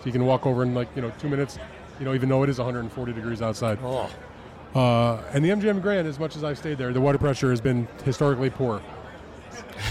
So 0.00 0.06
you 0.06 0.12
can 0.12 0.26
walk 0.26 0.44
over 0.46 0.62
in 0.62 0.74
like 0.74 0.88
you 0.94 1.02
know 1.02 1.12
two 1.18 1.28
minutes. 1.28 1.58
You 1.98 2.04
know, 2.06 2.14
even 2.14 2.28
though 2.28 2.42
it 2.42 2.48
is 2.50 2.58
140 2.58 3.12
degrees 3.12 3.40
outside. 3.42 3.78
Oh, 3.82 4.10
Uh, 4.74 5.22
and 5.32 5.44
the 5.44 5.50
MGM 5.50 5.80
Grand, 5.82 6.08
as 6.08 6.18
much 6.18 6.34
as 6.36 6.42
I've 6.42 6.58
stayed 6.58 6.78
there, 6.78 6.92
the 6.92 7.00
water 7.00 7.18
pressure 7.18 7.50
has 7.50 7.60
been 7.60 7.86
historically 8.04 8.50
poor. 8.50 8.80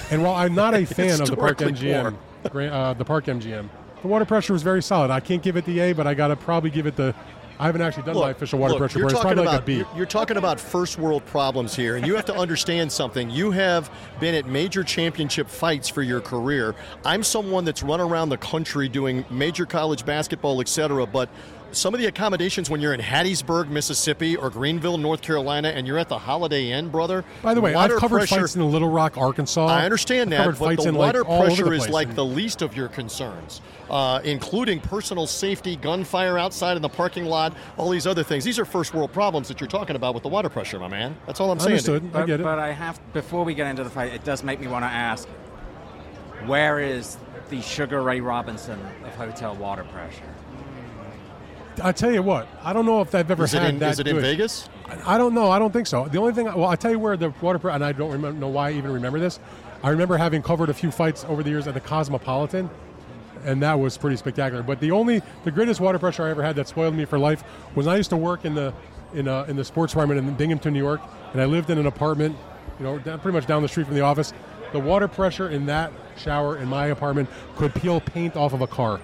And 0.09 0.23
while 0.23 0.33
I'm 0.35 0.53
not 0.55 0.73
a 0.73 0.85
fan 0.99 1.21
of 1.21 1.29
the 1.29 1.35
Park 1.37 1.59
MGM, 1.59 2.15
Gra- 2.49 2.65
uh, 2.67 2.93
the 2.93 3.05
Park 3.05 3.25
MGM, 3.25 3.69
the 4.01 4.07
water 4.07 4.25
pressure 4.25 4.53
was 4.53 4.63
very 4.63 4.81
solid. 4.81 5.11
I 5.11 5.19
can't 5.19 5.41
give 5.41 5.57
it 5.57 5.65
the 5.65 5.79
A, 5.79 5.93
but 5.93 6.07
I 6.07 6.13
gotta 6.13 6.35
probably 6.35 6.69
give 6.69 6.85
it 6.85 6.95
the. 6.95 7.13
I 7.59 7.65
haven't 7.65 7.81
actually 7.81 8.03
done 8.03 8.15
my 8.15 8.31
official 8.31 8.57
water 8.57 8.73
look, 8.73 8.79
pressure 8.79 8.97
you're 8.97 9.07
report. 9.07 9.23
It's 9.23 9.23
talking 9.23 9.43
probably 9.43 9.53
like 9.53 9.61
a 9.61 9.65
B. 9.65 9.75
you're, 9.75 9.97
you're 9.97 10.05
talking 10.07 10.37
about 10.37 10.59
first 10.59 10.97
world 10.97 11.23
problems 11.27 11.75
here, 11.75 11.95
and 11.95 12.07
you 12.07 12.15
have 12.15 12.25
to 12.25 12.35
understand 12.35 12.91
something. 12.91 13.29
You 13.29 13.51
have 13.51 13.91
been 14.19 14.33
at 14.33 14.47
major 14.47 14.83
championship 14.83 15.47
fights 15.47 15.87
for 15.87 16.01
your 16.01 16.21
career. 16.21 16.73
I'm 17.05 17.21
someone 17.21 17.63
that's 17.63 17.83
run 17.83 18.01
around 18.01 18.29
the 18.29 18.37
country 18.37 18.89
doing 18.89 19.23
major 19.29 19.67
college 19.67 20.05
basketball, 20.05 20.59
etc. 20.59 21.05
But 21.05 21.29
some 21.71 21.93
of 21.93 21.99
the 21.99 22.05
accommodations 22.07 22.69
when 22.69 22.81
you're 22.81 22.93
in 22.93 22.99
Hattiesburg, 22.99 23.69
Mississippi, 23.69 24.35
or 24.35 24.49
Greenville, 24.49 24.97
North 24.97 25.21
Carolina, 25.21 25.69
and 25.69 25.87
you're 25.87 25.97
at 25.97 26.09
the 26.09 26.17
Holiday 26.17 26.71
Inn, 26.71 26.89
brother. 26.89 27.23
By 27.41 27.53
the 27.53 27.61
way, 27.61 27.73
I've 27.73 27.95
covered 27.97 28.19
pressure, 28.19 28.41
fights 28.41 28.55
in 28.55 28.71
Little 28.71 28.89
Rock, 28.89 29.17
Arkansas. 29.17 29.65
I 29.67 29.85
understand 29.85 30.33
I've 30.33 30.59
that, 30.59 30.59
but 30.59 30.77
the 30.83 30.89
in, 30.89 30.95
like, 30.95 31.07
water 31.07 31.25
all 31.25 31.43
pressure 31.43 31.65
the 31.65 31.71
is 31.71 31.89
like 31.89 32.09
And- 32.09 32.15
the 32.17 32.25
least 32.25 32.61
of 32.61 32.75
your 32.75 32.87
concerns, 32.87 33.61
uh, 33.89 34.19
including 34.23 34.79
personal 34.79 35.27
safety, 35.27 35.75
gunfire 35.75 36.37
outside 36.37 36.75
in 36.75 36.81
the 36.81 36.89
parking 36.89 37.25
lot, 37.25 37.53
all 37.77 37.89
these 37.89 38.07
other 38.07 38.23
things. 38.23 38.43
These 38.43 38.59
are 38.59 38.65
first 38.65 38.93
world 38.93 39.11
problems 39.13 39.47
that 39.47 39.59
you're 39.59 39.67
talking 39.67 39.95
about 39.95 40.13
with 40.13 40.23
the 40.23 40.29
water 40.29 40.49
pressure, 40.49 40.79
my 40.79 40.87
man. 40.87 41.15
That's 41.25 41.39
all 41.39 41.51
I'm 41.51 41.59
saying. 41.59 41.79
to 41.79 41.91
you. 41.91 41.95
Understood. 41.97 42.21
I 42.21 42.25
get 42.25 42.39
it. 42.39 42.43
but 42.43 42.59
I 42.59 42.71
have, 42.71 42.99
before 43.13 43.43
we 43.43 43.53
get 43.53 43.67
into 43.67 43.83
the 43.83 43.89
fight, 43.89 44.13
it 44.13 44.23
does 44.23 44.43
make 44.43 44.59
me 44.59 44.67
want 44.67 44.83
to 44.83 44.89
ask, 44.89 45.27
where 46.45 46.79
is 46.79 47.17
the 47.49 47.61
Sugar 47.61 48.01
Ray 48.01 48.21
Robinson 48.21 48.79
of 49.05 49.15
hotel 49.15 49.55
water 49.55 49.83
pressure? 49.83 50.21
I 51.83 51.91
tell 51.91 52.11
you 52.11 52.23
what, 52.23 52.47
I 52.63 52.73
don't 52.73 52.85
know 52.85 53.01
if 53.01 53.13
I've 53.13 53.29
ever 53.29 53.43
Is 53.45 53.53
it 53.53 53.61
had 53.61 53.73
in, 53.73 53.79
that 53.79 53.93
is 53.93 53.99
it 53.99 54.07
in. 54.07 54.19
Vegas? 54.19 54.69
I 55.05 55.17
don't 55.17 55.33
know. 55.33 55.49
I 55.49 55.57
don't 55.59 55.71
think 55.71 55.87
so. 55.87 56.07
The 56.07 56.19
only 56.19 56.33
thing, 56.33 56.45
well, 56.45 56.65
I 56.65 56.75
tell 56.75 56.91
you 56.91 56.99
where 56.99 57.15
the 57.15 57.29
water, 57.41 57.69
and 57.69 57.83
I 57.83 57.91
don't 57.91 58.11
remember, 58.11 58.39
know 58.39 58.49
why 58.49 58.69
I 58.69 58.73
even 58.73 58.91
remember 58.91 59.19
this. 59.19 59.39
I 59.83 59.89
remember 59.89 60.17
having 60.17 60.41
covered 60.41 60.69
a 60.69 60.73
few 60.73 60.91
fights 60.91 61.25
over 61.27 61.43
the 61.43 61.49
years 61.49 61.67
at 61.67 61.73
the 61.73 61.79
Cosmopolitan, 61.79 62.69
and 63.45 63.61
that 63.63 63.79
was 63.79 63.97
pretty 63.97 64.17
spectacular. 64.17 64.63
But 64.63 64.79
the 64.79 64.91
only, 64.91 65.21
the 65.43 65.51
greatest 65.51 65.79
water 65.79 65.97
pressure 65.97 66.23
I 66.23 66.29
ever 66.29 66.43
had 66.43 66.55
that 66.57 66.67
spoiled 66.67 66.93
me 66.93 67.05
for 67.05 67.17
life 67.17 67.43
was 67.73 67.87
I 67.87 67.95
used 67.97 68.09
to 68.11 68.17
work 68.17 68.45
in 68.45 68.53
the, 68.53 68.73
in, 69.13 69.27
uh 69.27 69.45
in 69.47 69.55
the 69.55 69.63
sports 69.65 69.93
department 69.93 70.19
in 70.19 70.33
Binghamton, 70.35 70.73
New 70.73 70.79
York, 70.79 71.01
and 71.33 71.41
I 71.41 71.45
lived 71.45 71.69
in 71.69 71.77
an 71.77 71.87
apartment, 71.87 72.35
you 72.79 72.85
know, 72.85 72.99
down, 72.99 73.19
pretty 73.19 73.35
much 73.35 73.47
down 73.47 73.61
the 73.61 73.67
street 73.69 73.85
from 73.87 73.95
the 73.95 74.01
office. 74.01 74.33
The 74.73 74.79
water 74.79 75.07
pressure 75.07 75.49
in 75.49 75.65
that 75.65 75.91
shower 76.17 76.57
in 76.57 76.67
my 76.67 76.87
apartment 76.87 77.29
could 77.55 77.73
peel 77.73 77.99
paint 78.01 78.35
off 78.35 78.53
of 78.53 78.61
a 78.61 78.67
car. 78.67 78.99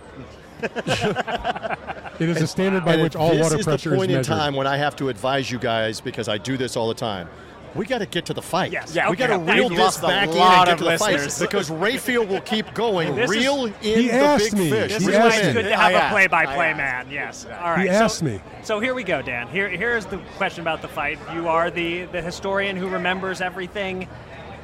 it 2.19 2.29
is 2.29 2.41
a 2.41 2.47
standard 2.47 2.83
by 2.86 2.97
which 3.01 3.15
all 3.15 3.31
this 3.31 3.41
water 3.43 3.57
is 3.59 3.65
pressure 3.65 3.89
the 3.91 3.95
point 3.95 4.12
in 4.12 4.24
time 4.24 4.55
when 4.55 4.67
I 4.67 4.77
have 4.77 4.95
to 4.97 5.09
advise 5.09 5.50
you 5.51 5.59
guys 5.59 6.01
because 6.01 6.27
I 6.27 6.38
do 6.38 6.57
this 6.57 6.75
all 6.75 6.88
the 6.88 6.93
time. 6.93 7.29
We 7.75 7.86
got 7.86 8.00
to 8.00 8.07
get 8.07 8.25
to 8.27 8.33
the 8.33 8.41
fight. 8.41 8.71
Yes. 8.71 8.95
Yeah, 8.95 9.07
we 9.07 9.12
okay. 9.15 9.27
got 9.27 9.38
to 9.45 9.53
reel 9.53 9.69
this 9.69 9.97
back 9.97 10.29
in 10.29 10.38
and 10.38 10.65
get 10.65 10.77
to 10.79 10.83
the 10.86 10.97
fight 10.97 11.38
because 11.39 11.69
Rafael 11.69 12.25
will 12.25 12.41
keep 12.41 12.74
going. 12.74 13.13
This 13.15 13.29
is- 13.29 13.38
Reel 13.38 13.65
in 13.65 13.74
He 13.81 14.07
the 14.07 14.13
asked 14.13 14.51
big 14.51 14.53
me. 14.59 14.69
fish. 14.71 14.93
This 14.93 15.03
He 15.05 15.12
is 15.12 15.15
why 15.19 15.25
asked 15.27 15.38
it's 15.38 15.47
in. 15.50 15.53
good 15.53 15.63
to 15.69 15.75
have 15.75 15.93
a 15.93 16.09
play-by-play 16.12 16.74
man. 16.74 17.07
Yes. 17.12 17.45
All 17.45 17.71
right. 17.71 17.81
He 17.81 17.88
so- 17.88 17.93
asked 17.93 18.24
me. 18.24 18.39
So 18.63 18.79
here 18.79 18.95
we 18.95 19.03
go, 19.03 19.21
Dan. 19.21 19.47
Here, 19.50 19.69
here's 19.69 20.05
the 20.05 20.17
question 20.38 20.62
about 20.62 20.81
the 20.81 20.88
fight. 20.88 21.19
You 21.36 21.50
are 21.50 21.69
the 21.69 22.05
the 22.05 22.21
historian 22.21 22.77
who 22.77 22.88
remembers 22.88 23.41
everything. 23.41 24.07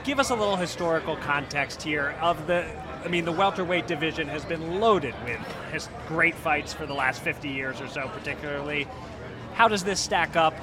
Give 0.03 0.19
us 0.19 0.31
a 0.31 0.35
little 0.35 0.55
historical 0.55 1.15
context 1.17 1.83
here 1.83 2.15
of 2.19 2.47
the. 2.47 2.65
I 3.03 3.09
mean, 3.09 3.25
the 3.25 3.31
welterweight 3.31 3.87
division 3.87 4.27
has 4.29 4.45
been 4.45 4.79
loaded 4.79 5.13
with 5.25 5.39
his 5.71 5.89
great 6.07 6.35
fights 6.35 6.73
for 6.73 6.85
the 6.85 6.93
last 6.93 7.21
50 7.21 7.49
years 7.49 7.81
or 7.81 7.87
so, 7.87 8.07
particularly. 8.07 8.87
How 9.53 9.67
does 9.67 9.83
this 9.83 9.99
stack 9.99 10.35
up 10.35 10.53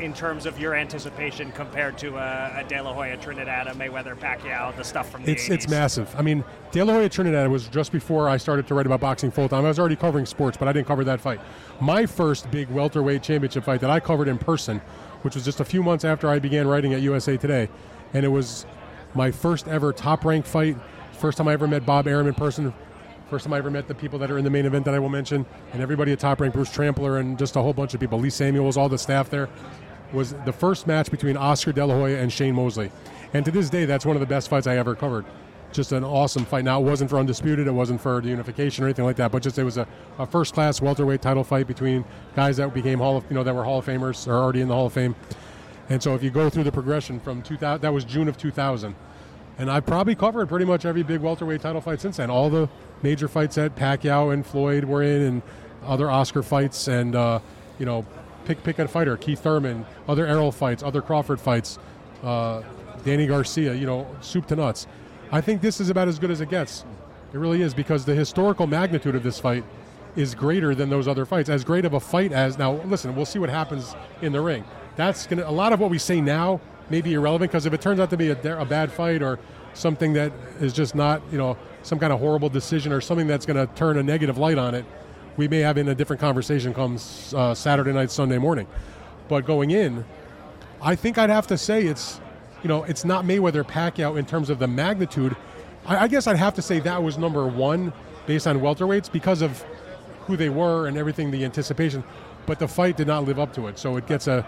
in 0.00 0.14
terms 0.14 0.46
of 0.46 0.58
your 0.58 0.74
anticipation 0.74 1.52
compared 1.52 1.98
to 1.98 2.16
a, 2.16 2.60
a 2.60 2.64
De 2.66 2.80
La 2.80 2.94
Hoya, 2.94 3.16
Trinidad, 3.18 3.66
a 3.66 3.72
Mayweather, 3.72 4.16
Pacquiao, 4.18 4.74
the 4.76 4.82
stuff 4.82 5.10
from 5.10 5.22
the 5.22 5.32
It's 5.32 5.48
80s? 5.48 5.50
it's 5.54 5.68
massive. 5.68 6.14
I 6.16 6.22
mean, 6.22 6.42
De 6.72 6.82
La 6.82 6.94
Hoya 6.94 7.08
Trinidad 7.10 7.48
was 7.50 7.68
just 7.68 7.92
before 7.92 8.28
I 8.28 8.38
started 8.38 8.66
to 8.68 8.74
write 8.74 8.86
about 8.86 9.00
boxing 9.00 9.30
full 9.30 9.48
time. 9.48 9.64
I 9.64 9.68
was 9.68 9.78
already 9.78 9.96
covering 9.96 10.24
sports, 10.24 10.56
but 10.56 10.66
I 10.68 10.72
didn't 10.72 10.86
cover 10.86 11.04
that 11.04 11.20
fight. 11.20 11.40
My 11.78 12.06
first 12.06 12.50
big 12.50 12.70
welterweight 12.70 13.22
championship 13.22 13.64
fight 13.64 13.80
that 13.82 13.90
I 13.90 14.00
covered 14.00 14.28
in 14.28 14.38
person, 14.38 14.78
which 15.20 15.34
was 15.34 15.44
just 15.44 15.60
a 15.60 15.64
few 15.64 15.82
months 15.82 16.04
after 16.04 16.28
I 16.28 16.38
began 16.38 16.66
writing 16.66 16.94
at 16.94 17.02
USA 17.02 17.36
Today, 17.36 17.68
and 18.14 18.24
it 18.24 18.30
was 18.30 18.64
my 19.14 19.30
first 19.30 19.68
ever 19.68 19.92
top 19.92 20.24
ranked 20.24 20.48
fight. 20.48 20.76
First 21.22 21.38
time 21.38 21.46
I 21.46 21.52
ever 21.52 21.68
met 21.68 21.86
Bob 21.86 22.08
Arum 22.08 22.26
in 22.26 22.34
person. 22.34 22.74
First 23.30 23.44
time 23.44 23.52
I 23.52 23.58
ever 23.58 23.70
met 23.70 23.86
the 23.86 23.94
people 23.94 24.18
that 24.18 24.28
are 24.32 24.38
in 24.38 24.44
the 24.44 24.50
main 24.50 24.66
event 24.66 24.84
that 24.86 24.92
I 24.92 24.98
will 24.98 25.08
mention, 25.08 25.46
and 25.72 25.80
everybody 25.80 26.10
at 26.10 26.18
Top 26.18 26.40
Rank, 26.40 26.52
Bruce 26.52 26.72
Trampler, 26.72 27.18
and 27.18 27.38
just 27.38 27.54
a 27.54 27.62
whole 27.62 27.72
bunch 27.72 27.94
of 27.94 28.00
people. 28.00 28.18
Lee 28.18 28.28
Samuels, 28.28 28.76
all 28.76 28.88
the 28.88 28.98
staff 28.98 29.30
there, 29.30 29.48
was 30.12 30.32
the 30.44 30.52
first 30.52 30.88
match 30.88 31.12
between 31.12 31.36
Oscar 31.36 31.70
De 31.70 31.86
La 31.86 31.94
Hoya 31.94 32.18
and 32.18 32.32
Shane 32.32 32.56
Mosley. 32.56 32.90
And 33.34 33.44
to 33.44 33.52
this 33.52 33.70
day, 33.70 33.84
that's 33.84 34.04
one 34.04 34.16
of 34.16 34.20
the 34.20 34.26
best 34.26 34.50
fights 34.50 34.66
I 34.66 34.76
ever 34.78 34.96
covered. 34.96 35.24
Just 35.70 35.92
an 35.92 36.02
awesome 36.02 36.44
fight. 36.44 36.64
Now, 36.64 36.80
it 36.80 36.84
wasn't 36.84 37.08
for 37.08 37.18
Undisputed, 37.18 37.68
it 37.68 37.70
wasn't 37.70 38.00
for 38.00 38.20
the 38.20 38.28
unification 38.28 38.82
or 38.82 38.88
anything 38.88 39.04
like 39.04 39.14
that, 39.14 39.30
but 39.30 39.44
just 39.44 39.56
it 39.60 39.64
was 39.64 39.78
a, 39.78 39.86
a 40.18 40.26
first 40.26 40.54
class 40.54 40.82
welterweight 40.82 41.22
title 41.22 41.44
fight 41.44 41.68
between 41.68 42.04
guys 42.34 42.56
that 42.56 42.74
became 42.74 42.98
Hall 42.98 43.18
of, 43.18 43.24
you 43.30 43.36
know, 43.36 43.44
that 43.44 43.54
were 43.54 43.62
Hall 43.62 43.78
of 43.78 43.86
Famers 43.86 44.26
or 44.26 44.32
already 44.32 44.60
in 44.60 44.66
the 44.66 44.74
Hall 44.74 44.86
of 44.86 44.92
Fame. 44.92 45.14
And 45.88 46.02
so 46.02 46.16
if 46.16 46.22
you 46.24 46.30
go 46.30 46.50
through 46.50 46.64
the 46.64 46.72
progression 46.72 47.20
from 47.20 47.42
2000, 47.42 47.80
that 47.80 47.92
was 47.92 48.04
June 48.04 48.26
of 48.26 48.36
2000. 48.36 48.96
And 49.58 49.70
I've 49.70 49.86
probably 49.86 50.14
covered 50.14 50.48
pretty 50.48 50.64
much 50.64 50.84
every 50.84 51.02
big 51.02 51.20
welterweight 51.20 51.60
title 51.60 51.80
fight 51.80 52.00
since 52.00 52.16
then. 52.16 52.30
All 52.30 52.50
the 52.50 52.68
major 53.02 53.28
fights 53.28 53.56
that 53.56 53.76
Pacquiao 53.76 54.32
and 54.32 54.46
Floyd 54.46 54.84
were 54.84 55.02
in, 55.02 55.22
and 55.22 55.42
other 55.84 56.10
Oscar 56.10 56.42
fights, 56.42 56.88
and 56.88 57.14
uh, 57.14 57.40
you 57.78 57.86
know, 57.86 58.06
pick 58.44 58.62
pick 58.62 58.78
a 58.78 58.88
fighter, 58.88 59.16
Keith 59.16 59.40
Thurman, 59.40 59.84
other 60.08 60.26
Errol 60.26 60.52
fights, 60.52 60.82
other 60.82 61.02
Crawford 61.02 61.40
fights, 61.40 61.78
uh, 62.22 62.62
Danny 63.04 63.26
Garcia. 63.26 63.74
You 63.74 63.86
know, 63.86 64.06
soup 64.20 64.46
to 64.48 64.56
nuts. 64.56 64.86
I 65.30 65.40
think 65.40 65.60
this 65.62 65.80
is 65.80 65.90
about 65.90 66.08
as 66.08 66.18
good 66.18 66.30
as 66.30 66.40
it 66.40 66.48
gets. 66.48 66.84
It 67.32 67.38
really 67.38 67.62
is 67.62 67.72
because 67.74 68.04
the 68.04 68.14
historical 68.14 68.66
magnitude 68.66 69.14
of 69.14 69.22
this 69.22 69.38
fight 69.38 69.64
is 70.16 70.34
greater 70.34 70.74
than 70.74 70.90
those 70.90 71.08
other 71.08 71.24
fights. 71.24 71.48
As 71.48 71.64
great 71.64 71.84
of 71.84 71.94
a 71.94 72.00
fight 72.00 72.32
as 72.32 72.58
now. 72.58 72.72
Listen, 72.84 73.16
we'll 73.16 73.24
see 73.26 73.38
what 73.38 73.48
happens 73.48 73.94
in 74.20 74.32
the 74.32 74.40
ring. 74.40 74.64
That's 74.96 75.26
gonna. 75.26 75.44
A 75.44 75.50
lot 75.50 75.72
of 75.72 75.80
what 75.80 75.90
we 75.90 75.98
say 75.98 76.20
now 76.20 76.60
may 76.92 77.00
be 77.00 77.14
irrelevant 77.14 77.50
because 77.50 77.64
if 77.64 77.72
it 77.72 77.80
turns 77.80 77.98
out 77.98 78.10
to 78.10 78.18
be 78.18 78.28
a, 78.28 78.60
a 78.60 78.66
bad 78.66 78.92
fight 78.92 79.22
or 79.22 79.38
something 79.72 80.12
that 80.12 80.30
is 80.60 80.74
just 80.74 80.94
not, 80.94 81.22
you 81.32 81.38
know, 81.38 81.56
some 81.82 81.98
kind 81.98 82.12
of 82.12 82.20
horrible 82.20 82.50
decision 82.50 82.92
or 82.92 83.00
something 83.00 83.26
that's 83.26 83.46
going 83.46 83.56
to 83.56 83.74
turn 83.74 83.96
a 83.96 84.02
negative 84.02 84.36
light 84.36 84.58
on 84.58 84.74
it, 84.74 84.84
we 85.38 85.48
may 85.48 85.60
have 85.60 85.78
in 85.78 85.88
a 85.88 85.94
different 85.94 86.20
conversation 86.20 86.74
comes 86.74 87.32
uh, 87.34 87.54
Saturday 87.54 87.92
night, 87.92 88.10
Sunday 88.10 88.36
morning. 88.36 88.66
But 89.28 89.46
going 89.46 89.70
in, 89.70 90.04
I 90.82 90.94
think 90.94 91.16
I'd 91.16 91.30
have 91.30 91.46
to 91.46 91.56
say 91.56 91.84
it's, 91.84 92.20
you 92.62 92.68
know, 92.68 92.84
it's 92.84 93.06
not 93.06 93.24
Mayweather 93.24 93.64
Pacquiao 93.64 94.18
in 94.18 94.26
terms 94.26 94.50
of 94.50 94.58
the 94.58 94.68
magnitude. 94.68 95.34
I, 95.86 96.04
I 96.04 96.08
guess 96.08 96.26
I'd 96.26 96.36
have 96.36 96.54
to 96.56 96.62
say 96.62 96.78
that 96.80 97.02
was 97.02 97.16
number 97.16 97.46
one 97.46 97.94
based 98.26 98.46
on 98.46 98.60
welterweights 98.60 99.10
because 99.10 99.40
of 99.40 99.64
who 100.26 100.36
they 100.36 100.50
were 100.50 100.86
and 100.86 100.98
everything, 100.98 101.30
the 101.30 101.42
anticipation. 101.46 102.04
But 102.44 102.58
the 102.58 102.68
fight 102.68 102.98
did 102.98 103.06
not 103.06 103.24
live 103.24 103.38
up 103.38 103.54
to 103.54 103.68
it, 103.68 103.78
so 103.78 103.96
it 103.96 104.06
gets 104.06 104.26
a, 104.26 104.46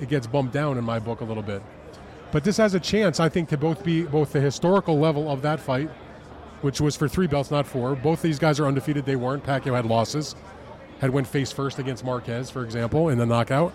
it 0.00 0.08
gets 0.08 0.26
bumped 0.26 0.52
down 0.52 0.76
in 0.76 0.82
my 0.82 0.98
book 0.98 1.20
a 1.20 1.24
little 1.24 1.42
bit. 1.42 1.62
But 2.34 2.42
this 2.42 2.56
has 2.56 2.74
a 2.74 2.80
chance, 2.80 3.20
I 3.20 3.28
think, 3.28 3.48
to 3.50 3.56
both 3.56 3.84
be 3.84 4.02
both 4.02 4.32
the 4.32 4.40
historical 4.40 4.98
level 4.98 5.30
of 5.30 5.40
that 5.42 5.60
fight, 5.60 5.88
which 6.62 6.80
was 6.80 6.96
for 6.96 7.06
three 7.06 7.28
belts, 7.28 7.52
not 7.52 7.64
four. 7.64 7.94
Both 7.94 8.22
these 8.22 8.40
guys 8.40 8.58
are 8.58 8.66
undefeated. 8.66 9.06
They 9.06 9.14
weren't. 9.14 9.44
Pacquiao 9.44 9.76
had 9.76 9.86
losses, 9.86 10.34
had 10.98 11.10
went 11.10 11.28
face 11.28 11.52
first 11.52 11.78
against 11.78 12.04
Marquez, 12.04 12.50
for 12.50 12.64
example, 12.64 13.10
in 13.10 13.18
the 13.18 13.24
knockout. 13.24 13.72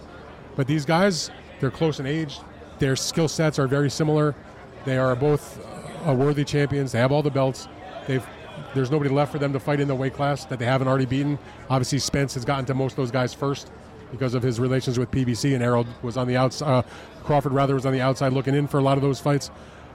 But 0.57 0.67
these 0.67 0.83
guys, 0.83 1.31
they're 1.61 1.71
close 1.71 2.01
in 2.01 2.05
age. 2.05 2.39
Their 2.79 2.97
skill 2.97 3.29
sets 3.29 3.59
are 3.59 3.67
very 3.67 3.89
similar. 3.89 4.35
They 4.83 4.97
are 4.97 5.15
both 5.15 5.65
uh, 6.05 6.13
worthy 6.13 6.43
champions. 6.43 6.91
They 6.91 6.99
have 6.99 7.13
all 7.13 7.23
the 7.23 7.31
belts. 7.31 7.69
They've 8.07 8.27
there's 8.73 8.91
nobody 8.91 9.09
left 9.09 9.31
for 9.31 9.39
them 9.39 9.53
to 9.53 9.59
fight 9.61 9.79
in 9.79 9.87
the 9.87 9.95
weight 9.95 10.13
class 10.13 10.43
that 10.43 10.59
they 10.59 10.65
haven't 10.65 10.89
already 10.89 11.05
beaten. 11.05 11.39
Obviously, 11.69 11.99
Spence 11.99 12.33
has 12.33 12.43
gotten 12.43 12.65
to 12.65 12.73
most 12.73 12.91
of 12.91 12.97
those 12.97 13.09
guys 13.09 13.33
first 13.33 13.71
because 14.11 14.33
of 14.33 14.43
his 14.43 14.59
relations 14.59 14.97
with 14.97 15.11
PBC, 15.11 15.53
and 15.53 15.63
Errol 15.63 15.85
was 16.01 16.17
on 16.17 16.27
the 16.27 16.37
outside. 16.37 16.67
Uh, 16.67 16.81
Crawford 17.23 17.51
rather 17.51 17.75
was 17.75 17.85
on 17.85 17.93
the 17.93 18.01
outside 18.01 18.33
looking 18.33 18.55
in 18.55 18.67
for 18.67 18.79
a 18.79 18.83
lot 18.83 18.97
of 18.97 19.03
those 19.03 19.19
fights. 19.19 19.51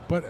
But 0.08 0.24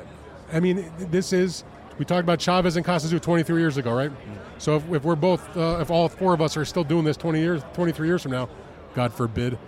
I 0.53 0.61
mean, 0.61 0.91
this 0.99 1.33
is 1.33 1.64
we 1.99 2.05
talked 2.05 2.23
about 2.23 2.41
Chavez 2.41 2.76
and 2.76 2.85
Costa 2.85 3.19
23 3.19 3.61
years 3.61 3.76
ago, 3.76 3.95
right? 3.95 4.11
So 4.59 4.76
if, 4.76 4.91
if 4.93 5.05
we're 5.05 5.14
both, 5.14 5.57
uh, 5.57 5.79
if 5.81 5.91
all 5.91 6.09
four 6.09 6.35
of 6.35 6.41
us 6.41 6.57
are 6.57 6.64
still 6.64 6.85
doing 6.85 7.05
this 7.05 7.17
20 7.17 7.41
years, 7.41 7.62
23 7.75 8.07
years 8.07 8.23
from 8.23 8.33
now, 8.33 8.49
God 8.95 9.12
forbid, 9.12 9.59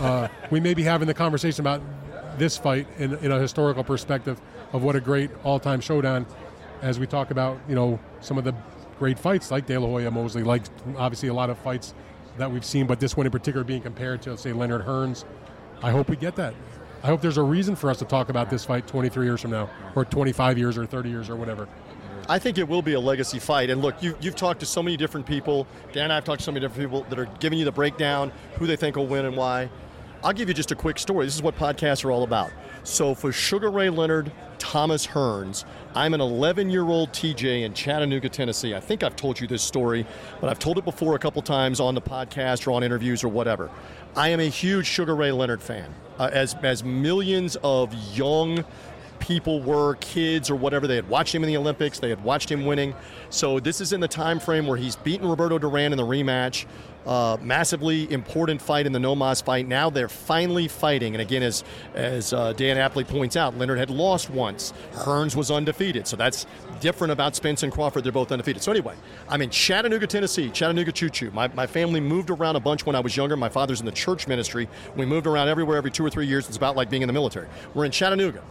uh, 0.00 0.28
we 0.50 0.60
may 0.60 0.74
be 0.74 0.82
having 0.82 1.06
the 1.06 1.14
conversation 1.14 1.62
about 1.62 1.82
this 2.38 2.56
fight 2.56 2.86
in, 2.98 3.14
in 3.18 3.32
a 3.32 3.38
historical 3.38 3.84
perspective 3.84 4.40
of 4.72 4.82
what 4.82 4.96
a 4.96 5.00
great 5.00 5.30
all-time 5.44 5.80
showdown. 5.80 6.26
As 6.82 6.98
we 6.98 7.06
talk 7.06 7.30
about, 7.30 7.58
you 7.68 7.74
know, 7.74 7.98
some 8.20 8.36
of 8.36 8.44
the 8.44 8.54
great 8.98 9.18
fights 9.18 9.50
like 9.50 9.66
De 9.66 9.78
La 9.78 9.86
Hoya 9.86 10.10
Mosley, 10.10 10.42
like 10.42 10.62
obviously 10.96 11.28
a 11.28 11.34
lot 11.34 11.50
of 11.50 11.58
fights 11.58 11.94
that 12.38 12.50
we've 12.50 12.64
seen, 12.64 12.86
but 12.86 13.00
this 13.00 13.16
one 13.16 13.26
in 13.26 13.32
particular 13.32 13.64
being 13.64 13.82
compared 13.82 14.22
to, 14.22 14.36
say, 14.36 14.52
Leonard 14.52 14.84
Hearns. 14.84 15.24
I 15.82 15.90
hope 15.90 16.08
we 16.08 16.16
get 16.16 16.36
that. 16.36 16.54
I 17.02 17.08
hope 17.08 17.20
there's 17.20 17.36
a 17.36 17.42
reason 17.42 17.76
for 17.76 17.90
us 17.90 17.98
to 17.98 18.04
talk 18.04 18.30
about 18.30 18.48
this 18.48 18.64
fight 18.64 18.86
23 18.86 19.26
years 19.26 19.40
from 19.40 19.50
now, 19.50 19.68
or 19.94 20.04
25 20.04 20.56
years, 20.56 20.78
or 20.78 20.86
30 20.86 21.10
years, 21.10 21.28
or 21.28 21.36
whatever. 21.36 21.68
I 22.28 22.38
think 22.38 22.56
it 22.56 22.66
will 22.66 22.80
be 22.80 22.94
a 22.94 23.00
legacy 23.00 23.38
fight. 23.38 23.68
And 23.68 23.82
look, 23.82 24.02
you, 24.02 24.16
have 24.22 24.36
talked 24.36 24.60
to 24.60 24.66
so 24.66 24.82
many 24.82 24.96
different 24.96 25.26
people. 25.26 25.66
Dan 25.92 26.04
and 26.04 26.12
I 26.12 26.16
have 26.16 26.24
talked 26.24 26.40
to 26.40 26.44
so 26.44 26.52
many 26.52 26.66
different 26.66 26.82
people 26.82 27.02
that 27.10 27.18
are 27.18 27.28
giving 27.40 27.58
you 27.58 27.66
the 27.66 27.72
breakdown, 27.72 28.32
who 28.54 28.66
they 28.66 28.76
think 28.76 28.96
will 28.96 29.06
win 29.06 29.26
and 29.26 29.36
why. 29.36 29.68
I'll 30.22 30.32
give 30.32 30.48
you 30.48 30.54
just 30.54 30.72
a 30.72 30.74
quick 30.74 30.98
story. 30.98 31.26
This 31.26 31.34
is 31.34 31.42
what 31.42 31.54
podcasts 31.56 32.02
are 32.04 32.10
all 32.10 32.22
about. 32.22 32.50
So 32.82 33.14
for 33.14 33.30
Sugar 33.30 33.70
Ray 33.70 33.90
Leonard, 33.90 34.32
Thomas 34.58 35.06
Hearns, 35.06 35.66
I'm 35.96 36.12
an 36.12 36.20
11 36.20 36.70
year 36.70 36.82
old 36.82 37.12
TJ 37.12 37.62
in 37.62 37.72
Chattanooga, 37.72 38.28
Tennessee. 38.28 38.74
I 38.74 38.80
think 38.80 39.04
I've 39.04 39.14
told 39.14 39.38
you 39.38 39.46
this 39.46 39.62
story, 39.62 40.04
but 40.40 40.50
I've 40.50 40.58
told 40.58 40.76
it 40.76 40.84
before 40.84 41.14
a 41.14 41.20
couple 41.20 41.40
times 41.40 41.78
on 41.78 41.94
the 41.94 42.00
podcast 42.00 42.66
or 42.66 42.72
on 42.72 42.82
interviews 42.82 43.22
or 43.22 43.28
whatever. 43.28 43.70
I 44.16 44.30
am 44.30 44.40
a 44.40 44.48
huge 44.48 44.86
Sugar 44.86 45.14
Ray 45.14 45.30
Leonard 45.30 45.62
fan, 45.62 45.94
uh, 46.18 46.30
as, 46.32 46.56
as 46.64 46.82
millions 46.82 47.56
of 47.62 47.94
young 48.16 48.64
people 49.24 49.62
were 49.62 49.94
kids 49.96 50.50
or 50.50 50.54
whatever 50.54 50.86
they 50.86 50.96
had 50.96 51.08
watched 51.08 51.34
him 51.34 51.42
in 51.42 51.48
the 51.48 51.56
olympics 51.56 51.98
they 51.98 52.10
had 52.10 52.22
watched 52.22 52.50
him 52.52 52.66
winning 52.66 52.94
so 53.30 53.58
this 53.58 53.80
is 53.80 53.94
in 53.94 54.00
the 54.00 54.08
time 54.08 54.38
frame 54.38 54.66
where 54.66 54.76
he's 54.76 54.96
beaten 54.96 55.26
roberto 55.26 55.58
duran 55.58 55.92
in 55.92 55.96
the 55.96 56.04
rematch 56.04 56.66
uh, 57.06 57.36
massively 57.40 58.10
important 58.10 58.60
fight 58.60 58.86
in 58.86 58.92
the 58.92 58.98
No 58.98 59.14
Mas 59.14 59.40
fight. 59.40 59.68
Now 59.68 59.90
they're 59.90 60.08
finally 60.08 60.68
fighting. 60.68 61.14
And 61.14 61.20
again, 61.20 61.42
as 61.42 61.64
as 61.94 62.32
uh, 62.32 62.52
Dan 62.54 62.78
aptly 62.78 63.04
points 63.04 63.36
out, 63.36 63.56
Leonard 63.58 63.78
had 63.78 63.90
lost 63.90 64.30
once. 64.30 64.72
Hearns 64.92 65.36
was 65.36 65.50
undefeated. 65.50 66.06
So 66.06 66.16
that's 66.16 66.46
different 66.80 67.12
about 67.12 67.36
Spence 67.36 67.62
and 67.62 67.72
Crawford. 67.72 68.04
They're 68.04 68.12
both 68.12 68.32
undefeated. 68.32 68.62
So 68.62 68.72
anyway, 68.72 68.94
I'm 69.28 69.42
in 69.42 69.50
Chattanooga, 69.50 70.06
Tennessee, 70.06 70.50
Chattanooga 70.50 70.92
Choo 70.92 71.10
Choo. 71.10 71.30
My, 71.32 71.48
my 71.48 71.66
family 71.66 72.00
moved 72.00 72.30
around 72.30 72.56
a 72.56 72.60
bunch 72.60 72.86
when 72.86 72.96
I 72.96 73.00
was 73.00 73.16
younger. 73.16 73.36
My 73.36 73.48
father's 73.48 73.80
in 73.80 73.86
the 73.86 73.92
church 73.92 74.26
ministry. 74.26 74.68
We 74.96 75.04
moved 75.04 75.26
around 75.26 75.48
everywhere 75.48 75.76
every 75.76 75.90
two 75.90 76.04
or 76.04 76.10
three 76.10 76.26
years. 76.26 76.48
It's 76.48 76.56
about 76.56 76.76
like 76.76 76.90
being 76.90 77.02
in 77.02 77.06
the 77.06 77.12
military. 77.12 77.48
We're 77.74 77.84
in 77.84 77.90
Chattanooga. 77.90 78.42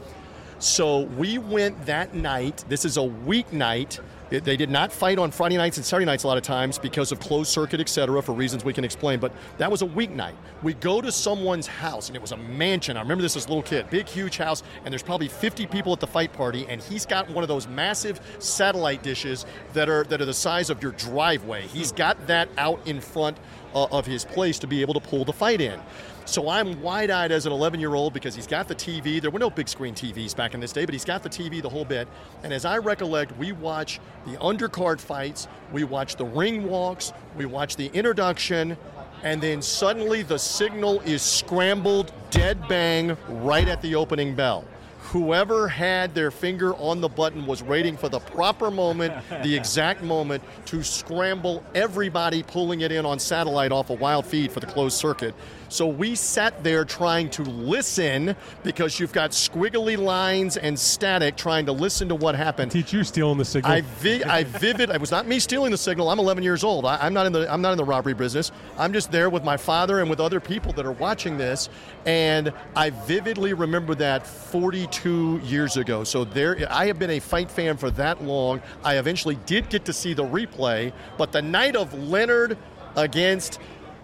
So 0.63 1.01
we 1.17 1.39
went 1.39 1.88
that 1.88 2.13
night. 2.13 2.63
This 2.70 2.86
is 2.86 2.96
a 2.96 3.01
weeknight 3.01 4.00
they 4.29 4.58
did 4.58 4.70
not 4.70 4.91
fight 4.91 5.20
on 5.20 5.29
Friday 5.29 5.58
nights 5.58 5.77
and 5.77 5.86
Saturday 5.86 6.05
nights 6.05 6.24
a 6.24 6.27
lot 6.27 6.38
of 6.38 6.43
times 6.43 6.79
because 6.79 7.12
of 7.12 7.20
closed 7.20 7.51
circuit, 7.51 7.79
et 7.79 7.89
cetera, 7.89 8.22
for 8.22 8.34
reasons 8.34 8.63
we 8.63 8.74
can 8.74 8.84
explain. 8.84 9.20
But 9.20 9.32
that 9.58 9.70
was 9.70 9.82
a 9.82 9.86
weeknight. 9.86 10.34
We 10.63 10.74
go 10.74 11.01
to 11.01 11.12
someone's 11.12 11.67
house, 11.67 12.08
and 12.08 12.15
it 12.15 12.22
was 12.22 12.32
a 12.32 12.38
mansion. 12.38 12.98
I 12.98 13.01
remember 13.01 13.22
this 13.22 13.36
as 13.36 13.46
a 13.46 13.50
little 13.50 13.63
kid, 13.63 13.89
big, 13.89 14.08
huge 14.08 14.38
house, 14.38 14.63
and 14.84 14.91
there's 14.91 15.03
probably 15.03 15.27
50 15.27 15.67
people 15.67 15.93
at 15.93 16.00
the 16.00 16.08
fight 16.08 16.34
party, 16.34 16.65
and 16.67 16.82
he's 16.82 17.05
got 17.05 17.29
one 17.29 17.43
of 17.43 17.48
those 17.48 17.67
massive 17.67 18.20
satellite 18.39 19.03
dishes 19.03 19.46
that 19.74 19.89
are 19.89 20.03
that 20.05 20.22
are 20.22 20.25
the 20.25 20.34
size 20.34 20.70
of 20.70 20.82
your 20.82 20.93
driveway. 20.93 21.67
He's 21.67 21.91
got 21.91 22.25
that 22.27 22.50
out 22.58 22.79
in 22.88 23.01
front 23.01 23.38
uh, 23.75 23.86
of 23.91 24.05
his 24.05 24.25
place 24.25 24.58
to 24.60 24.67
be 24.67 24.82
able 24.82 24.93
to 24.96 25.00
pull 25.00 25.25
the 25.25 25.34
fight 25.34 25.62
in. 25.62 25.79
So 26.25 26.50
I'm 26.50 26.82
wide 26.82 27.10
eyed 27.10 27.32
as 27.32 27.46
an 27.46 27.51
11 27.51 27.80
year 27.80 27.96
old 27.96 28.13
because 28.13 28.34
he's 28.36 28.48
got 28.48 28.68
the 28.68 28.75
TV. 28.75 29.22
There 29.22 29.32
were 29.32 29.39
no 29.39 29.50
big 29.50 29.68
screen 29.68 29.94
TVs 29.94 30.36
back 30.36 30.53
in 30.53 30.60
this 30.60 30.72
day, 30.72 30.86
but 30.86 30.94
he's 30.94 31.06
got 31.06 31.22
the 31.22 31.30
TV 31.30 31.62
the 31.62 31.70
whole 31.70 31.86
bit. 31.86 32.08
And 32.44 32.53
as 32.53 32.65
I 32.65 32.77
recollect, 32.77 33.38
we 33.38 33.51
watch 33.51 34.00
the 34.25 34.38
undercard 34.38 35.00
fights, 35.00 35.48
we 35.72 35.84
watch 35.84 36.15
the 36.15 36.25
ring 36.25 36.68
walks, 36.68 37.12
we 37.36 37.46
watch 37.46 37.75
the 37.75 37.88
introduction, 37.88 38.77
and 39.24 39.42
then 39.42 39.62
suddenly 39.62 40.22
the 40.22 40.39
signal 40.39 41.01
is 41.01 41.22
scrambled 41.22 42.12
dead 42.30 42.68
bang 42.68 43.18
right 43.27 43.68
at 43.68 43.82
the 43.82 43.96
opening 43.96 44.36
bell 44.36 44.65
whoever 45.13 45.68
had 45.68 46.15
their 46.15 46.32
finger 46.32 46.74
on 46.77 47.00
the 47.00 47.08
button 47.08 47.46
was 47.46 47.62
waiting 47.62 47.96
for 47.96 48.10
the 48.10 48.20
proper 48.20 48.72
moment, 48.72 49.13
the 49.44 49.56
exact 49.56 50.01
moment 50.01 50.42
to 50.65 50.82
scramble 50.82 51.63
everybody 51.75 52.42
pulling 52.42 52.82
it 52.82 52.92
in 52.92 53.06
on 53.06 53.20
satellite 53.20 53.72
off 53.72 53.92
a 53.92 53.94
wild 53.94 54.25
feed 54.25 54.51
for 54.51 54.60
the 54.60 54.65
closed 54.65 54.98
circuit. 54.98 55.36
So 55.74 55.88
we 55.88 56.13
sat 56.13 56.63
there 56.63 56.86
trying 56.86 57.32
to 57.32 57.42
listen 57.42 58.36
because 58.62 59.00
you've 59.00 59.12
got 59.12 59.32
squiggly 59.32 59.98
lines 59.98 60.56
and 60.56 60.77
static 60.77 61.36
trying 61.36 61.65
to 61.65 61.72
listen 61.72 62.08
to 62.10 62.15
what 62.15 62.36
happened. 62.36 62.72
Teach 62.72 62.94
you 62.94 63.03
stealing 63.03 63.39
the 63.39 63.46
signal. 63.46 63.72
I, 63.72 63.82
vi- 63.82 64.24
I 64.24 64.44
vivid. 64.44 64.92
It 64.92 65.01
was 65.01 65.10
not 65.10 65.25
me 65.25 65.39
stealing 65.39 65.72
the 65.72 65.77
signal. 65.80 66.10
I'm 66.10 66.20
11 66.20 66.44
years 66.44 66.63
old. 66.63 66.86
I, 66.86 67.08
am 67.08 67.15
not 67.15 67.25
in 67.25 67.34
the. 67.34 67.51
I'm 67.51 67.63
not 67.63 67.72
in 67.72 67.80
the 67.80 67.84
robbery 67.84 68.13
business. 68.13 68.51
I'm 68.77 68.94
just 68.94 69.12
there 69.12 69.32
with 69.32 69.44
my 69.44 69.58
father 69.58 70.00
and 70.00 70.12
with 70.12 70.20
other 70.20 70.39
people 70.39 70.74
that 70.74 70.86
are 70.86 70.92
watching 70.92 71.39
this, 71.39 71.70
and 72.06 72.53
I 72.75 72.92
vividly 72.92 73.56
remember 73.56 73.96
that 73.96 74.27
42 74.27 75.42
years 75.44 75.75
ago. 75.75 76.03
So 76.03 76.24
there, 76.24 76.68
I 76.70 76.86
have 76.86 77.00
been 77.00 77.10
a 77.10 77.20
fight 77.20 77.50
fan 77.50 77.77
for 77.77 77.89
that 77.92 78.24
long. 78.24 78.62
I 78.84 79.00
eventually 79.00 79.39
did 79.48 79.70
get 79.70 79.86
to 79.86 79.94
see 79.94 80.13
the 80.13 80.24
replay, 80.24 80.94
but 81.18 81.32
the 81.32 81.42
night 81.42 81.75
of 81.75 81.96
Leonard 81.96 82.60
against 82.96 83.60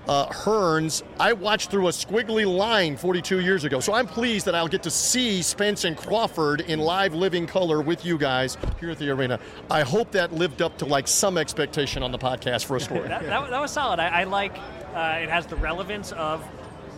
uh, 0.08 0.28
Hearns, 0.28 1.04
I 1.20 1.34
watched 1.34 1.70
through 1.70 1.88
a 1.88 1.92
squiggly 1.92 2.46
line 2.46 2.98
42 2.98 3.42
years 3.42 3.64
ago. 3.64 3.80
So 3.80 3.94
I'm 3.94 4.08
pleased 4.08 4.46
that 4.46 4.56
I'll 4.56 4.68
get 4.68 4.84
to 4.84 4.92
see 4.92 5.42
Spence 5.42 5.86
and 5.86 5.96
Crawford 5.96 6.62
in 6.62 6.80
live 6.80 7.14
living 7.14 7.46
color 7.46 7.82
with 7.82 8.06
you 8.06 8.18
guys 8.18 8.58
here 8.80 8.90
at 8.90 8.98
the 8.98 9.10
arena. 9.10 9.40
I 9.70 9.84
hope 9.84 10.12
that 10.12 10.34
lived 10.34 10.62
up 10.62 10.78
to 10.80 10.86
like 10.86 11.08
some 11.08 11.38
expectation 11.38 12.02
on 12.02 12.12
the 12.12 12.18
podcast 12.18 12.66
for 12.66 12.78
a 12.78 12.80
story. 12.80 13.08
that, 13.08 13.24
that, 13.24 13.50
that, 13.50 13.62
was 13.62 13.72
solid. 13.72 14.00
I, 14.00 14.22
I 14.22 14.24
like 14.24 14.58
uh, 14.96 15.20
it 15.22 15.30
has 15.30 15.46
the 15.46 15.56
relevance 15.56 16.12
of 16.14 16.44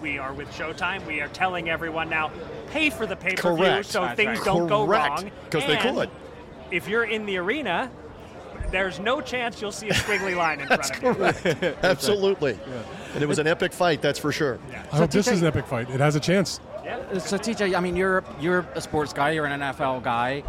we 0.02 0.18
are 0.18 0.34
with 0.34 0.50
Showtime. 0.52 1.06
We 1.06 1.22
are 1.22 1.28
telling 1.28 1.70
everyone 1.70 2.10
now 2.10 2.32
pay 2.72 2.90
for 2.90 3.06
the 3.06 3.16
pay 3.16 3.36
per 3.36 3.56
view 3.56 3.84
so 3.84 4.02
That's 4.02 4.16
things 4.16 4.40
right. 4.40 4.46
don't 4.46 4.68
Correct. 4.68 4.70
go 4.70 4.86
wrong. 4.86 5.32
Because 5.46 5.66
they 5.68 5.78
could. 5.78 6.10
If 6.72 6.88
you're 6.88 7.04
in 7.04 7.26
the 7.26 7.38
arena, 7.38 7.92
there's 8.72 9.00
no 9.00 9.22
chance 9.22 9.62
you'll 9.62 9.72
see 9.72 9.90
a 9.90 9.94
squiggly 9.94 10.36
line 10.36 10.60
in 10.62 10.68
front 11.02 11.04
of 11.04 11.62
you. 11.62 11.76
Absolutely. 11.84 12.54
Yeah. 12.54 12.84
And 13.14 13.24
it 13.24 13.28
was 13.28 13.40
an 13.40 13.48
epic 13.48 13.74
fight, 13.74 14.02
that's 14.02 14.18
for 14.20 14.32
sure. 14.32 14.60
Yeah. 14.72 14.84
I 14.92 14.98
hope 14.98 15.12
this 15.12 15.28
is 15.28 15.42
an 15.42 15.48
epic 15.48 15.66
fight. 15.68 15.90
It 15.90 16.00
has 16.00 16.16
a 16.16 16.20
chance. 16.20 16.60
Uh, 16.88 17.20
So 17.20 17.38
TJ, 17.38 17.76
I 17.76 17.80
mean, 17.80 17.96
you're 17.96 18.24
you're 18.40 18.66
a 18.76 18.82
sports 18.82 19.14
guy. 19.14 19.32
You're 19.32 19.46
an 19.46 19.60
NFL 19.60 20.04
guy. 20.04 20.44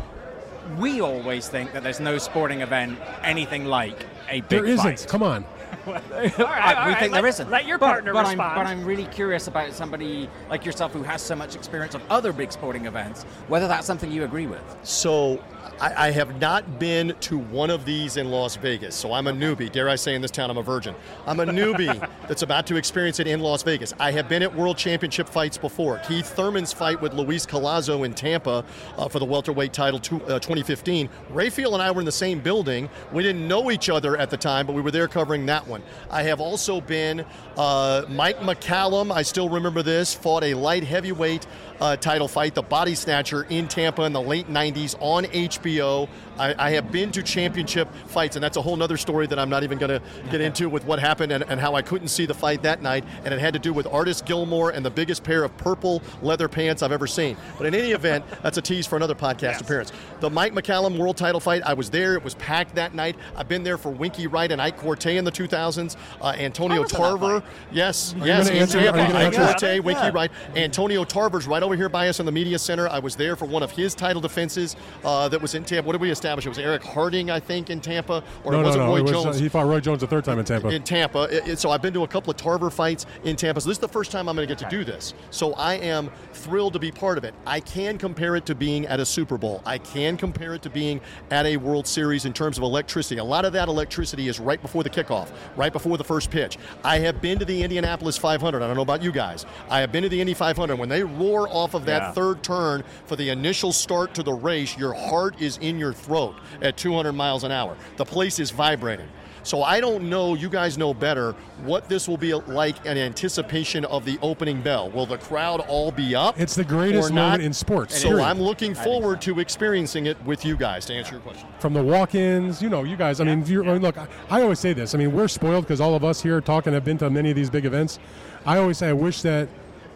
We 0.79 1.01
always 1.01 1.49
think 1.49 1.73
that 1.73 1.83
there's 1.83 1.99
no 2.01 2.19
sporting 2.19 2.61
event 2.61 2.99
anything 3.23 3.65
like 3.67 4.07
a 4.29 4.41
big 4.43 4.49
There 4.49 4.65
isn't. 4.65 5.01
fight. 5.01 5.07
Come 5.09 5.23
on. 5.23 5.45
All 5.87 5.93
right, 5.95 6.39
I- 6.39 6.75
all 6.75 6.87
we 6.87 6.93
right, 6.93 6.99
think 7.01 7.13
let, 7.13 7.21
there 7.23 7.29
isn't. 7.29 7.51
Let 7.51 7.67
your 7.67 7.79
But- 7.79 7.87
partner 7.87 8.13
but 8.13 8.21
respond. 8.27 8.41
I'm, 8.43 8.57
but 8.57 8.67
I'm 8.67 8.85
really 8.85 9.07
curious 9.07 9.47
about 9.49 9.73
somebody 9.73 10.29
like 10.51 10.65
yourself 10.65 10.93
who 10.93 11.03
has 11.03 11.23
so 11.23 11.35
much 11.35 11.55
experience 11.57 11.95
of 11.95 12.03
other 12.11 12.33
big 12.33 12.53
sporting 12.53 12.87
events, 12.87 13.25
whether 13.49 13.67
that's 13.69 13.87
something 13.87 14.11
you 14.11 14.25
agree 14.25 14.47
with. 14.47 14.63
So 14.83 15.43
I, 15.81 16.09
I 16.09 16.11
have 16.11 16.41
not 16.41 16.79
been 16.79 17.15
to 17.21 17.39
one 17.39 17.71
of 17.71 17.85
these 17.85 18.17
in 18.17 18.31
Las 18.31 18.57
Vegas. 18.57 18.95
So 18.95 19.13
I'm 19.13 19.27
a 19.27 19.33
newbie. 19.33 19.71
Dare 19.73 19.89
I 19.89 19.97
say 19.97 20.15
in 20.15 20.23
this 20.23 20.31
town 20.31 20.51
I'm 20.51 20.59
a 20.59 20.63
virgin. 20.63 20.95
I'm 21.27 21.41
a 21.41 21.47
newbie 21.47 21.99
that's 22.29 22.43
about 22.43 22.67
to 22.67 22.77
experience 22.77 23.21
it 23.21 23.27
in 23.27 23.41
Las 23.41 23.63
Vegas. 23.63 23.93
I 23.99 24.13
have 24.13 24.29
been 24.29 24.43
at 24.43 24.55
World 24.55 24.77
Championship 24.77 25.29
fights 25.29 25.57
before. 25.59 25.99
Keith 26.07 26.27
Thurman's 26.27 26.73
fight 26.73 27.01
with 27.01 27.15
Luis 27.15 27.47
Collazo 27.47 28.05
in 28.05 28.13
Tampa 28.15 28.65
uh, 28.99 29.09
for 29.09 29.19
the 29.19 29.25
welterweight 29.25 29.73
title 29.73 29.99
to, 30.01 30.17
uh, 30.25 30.39
2015. 30.39 31.09
Rafael 31.31 31.75
and 31.75 31.83
I 31.83 31.91
were 31.91 32.01
in 32.01 32.07
the 32.07 32.13
same 32.13 32.41
building. 32.41 32.89
We 33.13 33.23
didn't 33.23 33.47
know 33.49 33.71
each 33.71 33.89
other 33.89 34.17
at 34.17 34.31
the 34.31 34.37
time, 34.37 34.67
but 34.67 34.75
we 34.75 34.83
were 34.83 34.91
there 34.91 35.09
covering 35.09 35.47
that 35.47 35.67
one. 35.67 35.72
I 36.11 36.25
have 36.25 36.41
also 36.41 36.81
been 36.81 37.25
uh, 37.57 38.05
Mike 38.09 38.39
McCallum. 38.39 39.13
I 39.13 39.23
still 39.23 39.49
remember 39.49 39.83
this. 39.83 40.13
Fought 40.13 40.45
a 40.45 40.55
light 40.55 40.85
heavyweight 40.85 41.47
uh, 41.83 41.97
title 41.97 42.29
fight, 42.29 42.55
the 42.55 42.63
Body 42.63 42.95
Snatcher, 42.95 43.43
in 43.51 43.67
Tampa 43.67 44.03
in 44.03 44.13
the 44.13 44.23
late 44.23 44.49
90s 44.49 44.95
on 45.01 45.25
HBO. 45.25 46.09
I, 46.39 46.55
I 46.57 46.71
have 46.71 46.93
been 46.93 47.11
to 47.11 47.25
championship 47.25 47.93
fights, 48.07 48.37
and 48.37 48.43
that's 48.43 48.57
a 48.57 48.63
whole 48.63 48.81
other 48.81 48.97
story 48.97 49.27
that 49.27 49.39
I'm 49.39 49.51
not 49.51 49.65
even 49.65 49.79
going 49.79 49.91
to 49.91 50.01
get 50.31 50.41
into 50.41 50.69
with 50.69 50.85
what 50.85 51.01
happened 51.01 51.33
and, 51.33 51.43
and 51.49 51.61
how 51.61 51.75
I 51.75 51.83
couldn't 51.83 52.09
see 52.09 52.25
the 52.25 52.35
fight 52.35 52.63
that 52.63 52.83
night. 52.83 53.05
And 53.25 53.35
it 53.35 53.41
had 53.41 53.53
to 53.55 53.59
do 53.59 53.73
with 53.73 53.89
Artis 53.89 54.23
Gilmore 54.23 54.71
and 54.71 54.87
the 54.87 54.91
biggest 54.91 55.25
pair 55.25 55.43
of 55.43 55.57
purple 55.57 56.03
leather 56.23 56.49
pants 56.49 56.85
I've 56.85 56.93
ever 56.93 57.09
seen. 57.09 57.37
But 57.59 57.67
in 57.67 57.75
any 57.75 57.91
event, 57.91 58.25
that's 58.43 58.59
a 58.59 58.63
tease 58.63 58.87
for 58.87 58.95
another 58.95 59.17
podcast 59.17 59.61
appearance. 59.61 59.91
The 60.21 60.31
Mike 60.31 60.55
McCallum 60.55 60.97
world 60.97 61.17
title 61.17 61.41
fight, 61.41 61.63
I 61.65 61.75
was 61.75 61.91
there. 61.91 62.15
It 62.15 62.23
was 62.23 62.37
packed 62.37 62.77
that 62.77 62.95
night. 62.95 63.17
I've 63.37 63.49
been 63.49 63.65
there 63.65 63.77
for 63.77 63.91
Winky 63.91 64.29
Wright 64.29 64.53
and 64.53 64.63
Ike 64.63 64.79
Quartey 64.79 65.17
in 65.17 65.25
the 65.25 65.33
2000s. 65.33 65.97
Uh, 66.21 66.27
Antonio 66.39 66.77
I 66.77 66.81
was 66.81 66.93
at 66.93 66.99
that 66.99 67.05
Tarver. 67.09 67.43
Yes, 67.73 68.15
yes. 68.23 68.47
gonna 68.49 68.61
answer- 68.61 68.79
Tampa, 68.79 69.01
are 69.01 69.07
you 69.07 69.33
gonna 69.33 69.57
Ike 69.61 69.85
Winky 69.85 70.11
Wright. 70.11 70.31
Antonio 70.55 71.05
Tarver's 71.05 71.49
right 71.49 71.63
over 71.63 71.72
here 71.77 71.89
by 71.89 72.09
us 72.09 72.21
in 72.21 72.27
the 72.27 72.33
media 72.33 72.59
center. 72.59 72.89
I 72.89 72.99
was 72.99 73.17
there 73.17 73.37
for 73.37 73.45
one 73.47 73.63
of 73.63 73.71
his 73.71 73.95
title 73.95 74.21
defenses 74.21 74.77
uh, 75.05 75.29
that 75.29 75.41
was 75.41 75.55
in 75.55 75.65
Tampa. 75.65 75.87
What 75.87 75.93
did 75.93 76.01
we 76.01 76.11
establish? 76.11 76.47
It 76.47 76.51
was 76.51 76.59
Eric 76.59 76.83
Harding, 76.83 77.31
I 77.31 77.41
think, 77.41 77.71
in 77.71 77.81
Tampa, 77.81 78.23
or 78.45 78.53
No, 78.53 78.61
it 78.61 78.65
wasn't 78.65 78.85
no. 78.85 78.91
Roy 78.91 78.97
It 78.99 79.03
was, 79.03 79.11
Jones 79.13 79.37
uh, 79.37 79.41
he 79.41 79.49
fought 79.49 79.67
Roy 79.67 79.81
Jones 79.81 80.01
the 80.01 80.07
third 80.07 80.25
time 80.25 80.39
in 80.39 80.45
Tampa. 80.45 80.69
in 80.69 80.83
Tampa. 80.83 81.23
It- 81.25 81.49
it- 81.49 81.59
so 81.59 81.71
I've 81.71 81.83
been 81.83 81.93
to 81.95 82.03
a 82.03 82.09
couple 82.09 82.31
of 82.31 82.37
Tarver 82.37 82.71
fights 82.71 83.07
in 83.25 83.37
Tampa. 83.37 83.61
So 83.61 83.69
this 83.69 83.77
is 83.77 83.81
the 83.81 83.89
first 83.89 84.11
time 84.11 84.29
I'm 84.29 84.35
going 84.37 84.47
to 84.49 84.55
get 84.55 84.63
to 84.69 84.77
do 84.77 84.85
this. 84.85 85.15
So 85.31 85.53
I 85.55 85.75
am 85.75 86.11
thrilled 86.33 86.73
to 86.73 86.79
be 86.79 86.91
part 86.91 87.19
of 87.19 87.25
it. 87.25 87.35
I 87.47 87.61
can 87.61 87.99
compare 87.99 88.37
it 88.37 88.47
to 88.47 88.55
being 88.55 88.87
at 88.87 89.01
a 89.01 89.05
Super 89.07 89.39
Bowl. 89.39 89.63
I 89.65 89.79
can 89.79 90.17
compare 90.17 90.55
it 90.55 90.63
to 90.63 90.71
being 90.71 91.01
at 91.31 91.47
a 91.47 91.57
World 91.57 91.87
Series 91.87 92.25
in 92.25 92.33
terms 92.33 92.57
of 92.59 92.65
electricity. 92.65 93.19
A 93.21 93.25
lot 93.25 93.45
of 93.45 93.53
that 93.53 93.69
electricity 93.69 94.29
is 94.29 94.41
right 94.41 94.61
before 94.61 94.83
the 94.83 94.91
kickoff, 94.91 95.29
right 95.57 95.73
before 95.73 95.97
the 95.99 96.05
first 96.05 96.31
pitch. 96.31 96.59
I 96.85 96.99
have 96.99 97.21
been 97.21 97.39
to 97.39 97.45
the 97.45 97.63
Indianapolis 97.63 98.17
500. 98.19 98.63
I 98.63 98.67
don't 98.67 98.77
know 98.77 98.83
about 98.83 99.03
you 99.03 99.13
guys. 99.13 99.47
I 99.71 99.81
have 99.81 99.93
been 99.93 100.03
to 100.03 100.09
the 100.09 100.21
Indy 100.21 100.35
500. 100.35 100.77
When 100.77 100.89
they 100.89 101.03
roar 101.05 101.49
off 101.49 101.62
of 101.75 101.85
that 101.87 102.03
Yeah. 102.03 102.13
third 102.13 102.43
turn 102.43 102.83
for 103.07 103.17
the 103.17 103.31
initial 103.31 103.73
start 103.73 104.15
to 104.15 104.23
the 104.23 104.33
race, 104.33 104.77
your 104.77 104.93
heart 104.93 105.35
is 105.41 105.59
in 105.59 105.79
your 105.79 105.93
throat 105.93 106.35
at 106.61 106.77
200 106.77 107.13
miles 107.13 107.45
an 107.45 107.53
hour. 107.53 107.77
The 107.97 108.05
place 108.05 108.39
is 108.39 108.51
vibrating. 108.51 109.07
So 109.45 109.65
I 109.65 109.81
don't 109.81 110.09
know, 110.09 110.35
you 110.35 110.49
guys 110.49 110.79
know 110.79 110.95
better, 110.95 111.35
what 111.65 111.89
this 111.89 112.07
will 112.07 112.17
be 112.17 112.33
like 112.33 112.87
in 112.87 112.97
anticipation 112.97 113.85
of 113.87 114.05
the 114.05 114.17
opening 114.23 114.61
bell. 114.63 114.89
Will 114.91 115.05
the 115.05 115.19
crowd 115.19 115.59
all 115.67 115.91
be 115.91 116.15
up? 116.15 116.39
It's 116.41 116.55
the 116.55 116.63
greatest 116.63 117.11
or 117.11 117.13
not? 117.13 117.23
moment 117.23 117.43
in 117.43 117.53
sports, 117.53 118.01
So 118.01 118.11
period. 118.11 118.25
I'm 118.25 118.41
looking 118.41 118.73
forward 118.73 119.21
to 119.23 119.41
experiencing 119.41 120.07
it 120.07 120.17
with 120.25 120.45
you 120.45 120.57
guys 120.57 120.85
to 120.87 120.95
answer 120.95 121.15
your 121.15 121.21
question. 121.23 121.49
from 121.59 121.73
the 121.75 121.83
walk-ins, 121.83 122.63
you 122.63 122.69
know, 122.69 122.85
you 122.85 122.95
guys. 122.97 123.21
I 123.21 123.25
mean, 123.25 123.45
you're, 123.45 123.65
I 123.65 123.73
mean, 123.73 123.83
look, 123.83 123.99
I, 123.99 124.07
I 124.31 124.43
always 124.43 124.61
say 124.61 124.75
this. 124.75 124.95
I 124.95 124.99
mean, 124.99 125.11
we're 125.13 125.27
spoiled 125.27 125.65
because 125.65 125.81
all 125.81 125.97
of 125.97 126.05
us 126.05 126.23
here 126.23 126.41
talking 126.41 126.73
have 126.73 126.85
been 126.85 126.99
to 126.99 127.11
many 127.11 127.31
of 127.31 127.35
these 127.37 127.51
big 127.51 127.65
events. 127.65 127.99
I 128.47 128.59
always 128.59 128.79
say 128.79 128.91
I 128.91 128.93
wish 128.93 129.23
that 129.23 129.49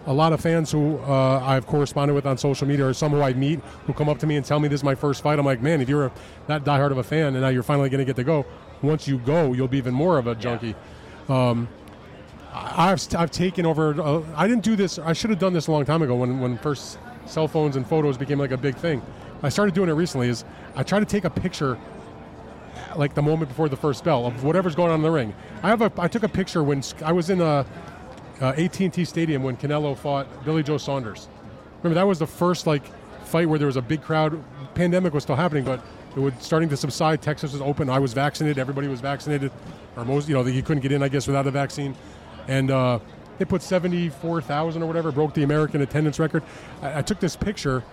a 0.07 0.13
lot 0.13 0.33
of 0.33 0.41
fans 0.41 0.71
who 0.71 0.99
uh, 0.99 1.41
I've 1.45 1.67
corresponded 1.67 2.15
with 2.15 2.27
on 2.27 2.39
social 2.39 2.67
media 2.67 2.87
or 2.87 2.95
some 2.95 3.13
who 3.13 3.21
I 3.23 3.33
meet 3.33 3.61
who 3.87 3.93
come 3.93 4.09
up 4.09 4.19
to 4.21 4.27
me 4.27 4.37
and 4.37 4.45
tell 4.47 4.61
me 4.61 4.69
this 4.69 4.81
is 4.81 4.85
my 4.85 4.95
first 4.95 5.23
fight. 5.23 5.39
I'm 5.39 5.45
like, 5.47 5.61
man, 5.61 5.81
if 5.81 5.89
you're 5.89 6.13
that 6.47 6.65
diehard 6.65 6.93
of 6.93 6.99
a 6.99 7.03
fan 7.03 7.35
and 7.35 7.41
now 7.41 7.49
you're 7.49 7.63
finally 7.65 7.89
going 7.89 7.99
to 7.99 8.05
get 8.05 8.17
to 8.17 8.25
go, 8.25 8.47
once 8.83 9.09
you 9.09 9.19
go, 9.19 9.53
you'll 9.53 9.69
be 9.69 9.79
even 9.79 9.95
more 9.95 10.19
of 10.19 10.27
a 10.27 10.35
junkie. 10.35 10.75
Um, 11.29 11.69
I- 12.53 12.93
I've, 12.93 13.15
I've 13.17 13.31
taken 13.31 13.67
over. 13.67 14.01
Uh, 14.01 14.23
I 14.37 14.47
didn't 14.47 14.63
do 14.65 14.77
this. 14.77 14.99
I 14.99 15.13
should 15.13 15.31
have 15.31 15.39
done 15.39 15.53
this 15.53 15.67
a 15.67 15.73
long 15.73 15.85
time 15.85 16.03
ago 16.03 16.15
when 16.15 16.41
when 16.41 16.57
first 16.59 16.99
cell 17.27 17.49
phones 17.49 17.75
and 17.77 17.87
photos 17.87 18.17
became 18.17 18.39
like 18.39 18.53
a 18.53 18.57
big 18.57 18.77
thing. 18.77 19.03
I 19.43 19.49
started 19.49 19.75
doing 19.75 19.89
it 19.91 19.95
recently. 19.95 20.29
Is 20.29 20.45
I 20.77 20.83
try 20.83 21.01
to 21.01 21.05
take 21.05 21.25
a 21.25 21.31
picture 21.31 21.77
like 22.95 23.15
the 23.15 23.23
moment 23.23 23.49
before 23.49 23.69
the 23.69 23.77
first 23.77 24.05
bell 24.05 24.27
of 24.27 24.45
whatever's 24.45 24.75
going 24.75 24.91
on 24.91 24.97
in 25.01 25.03
the 25.03 25.11
ring. 25.11 25.35
I 25.63 25.69
have 25.69 25.83
a 25.83 25.93
I 25.99 26.09
took 26.09 26.23
a 26.23 26.29
picture 26.29 26.63
when 26.63 26.83
I 27.05 27.13
was 27.13 27.29
in 27.29 27.41
a, 27.41 27.67
uh 28.41 28.53
AT&T 28.57 29.05
Stadium 29.05 29.43
when 29.43 29.57
Canelo 29.57 29.97
fought 29.97 30.45
Billy 30.45 30.63
Joe 30.63 30.79
Saunders. 30.79 31.29
Remember 31.83 31.95
that 31.95 32.07
was 32.07 32.19
the 32.19 32.27
first 32.27 32.67
like 32.67 32.85
fight 33.25 33.49
where 33.49 33.59
there 33.59 33.67
was 33.67 33.77
a 33.77 33.83
big 33.83 34.03
crowd. 34.03 34.43
Pandemic 34.75 35.15
was 35.15 35.23
still 35.23 35.37
happening, 35.37 35.65
but 35.65 35.81
it 36.15 36.21
was 36.21 36.33
starting 36.41 36.69
to 36.69 36.77
subside. 36.77 37.23
Texas 37.23 37.53
was 37.53 37.63
open. 37.63 37.89
I 37.91 37.99
was 37.99 38.13
vaccinated. 38.13 38.59
Everybody 38.59 38.89
was 38.89 39.01
vaccinated, 39.01 39.53
or 39.97 40.05
most 40.05 40.29
you 40.29 40.35
know 40.35 40.45
you 40.45 40.63
couldn't 40.63 40.83
get 40.83 40.93
in 40.93 41.03
I 41.03 41.09
guess 41.09 41.27
without 41.27 41.47
a 41.47 41.51
vaccine, 41.51 41.95
and. 42.49 42.71
Uh, 42.71 42.99
they 43.39 43.45
put 43.45 43.61
74,000 43.61 44.83
or 44.83 44.87
whatever, 44.87 45.13
broke 45.13 45.35
the 45.35 45.43
American 45.43 45.83
attendance 45.83 46.19
record. 46.19 46.43
I, 46.81 47.01
I 47.01 47.03
took 47.03 47.21
this 47.21 47.37
picture 47.37 47.85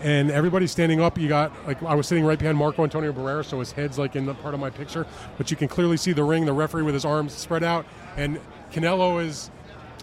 and 0.00 0.30
everybody's 0.30 0.70
standing 0.70 1.00
up. 1.00 1.18
You 1.18 1.28
got 1.28 1.52
like 1.66 1.82
I 1.82 1.94
was 1.94 2.06
sitting 2.06 2.24
right 2.24 2.38
behind 2.38 2.56
Marco 2.56 2.84
Antonio 2.84 3.12
Barrera, 3.12 3.44
so 3.44 3.58
his 3.58 3.72
head's 3.72 3.98
like 3.98 4.16
in 4.16 4.26
the 4.26 4.34
part 4.34 4.54
of 4.54 4.60
my 4.60 4.70
picture, 4.70 5.06
but 5.36 5.50
you 5.50 5.56
can 5.56 5.68
clearly 5.68 5.96
see 5.96 6.12
the 6.12 6.22
ring, 6.22 6.44
the 6.46 6.52
referee 6.52 6.82
with 6.82 6.94
his 6.94 7.04
arms 7.04 7.32
spread 7.32 7.62
out, 7.62 7.86
and 8.16 8.40
Canelo 8.72 9.24
is 9.24 9.50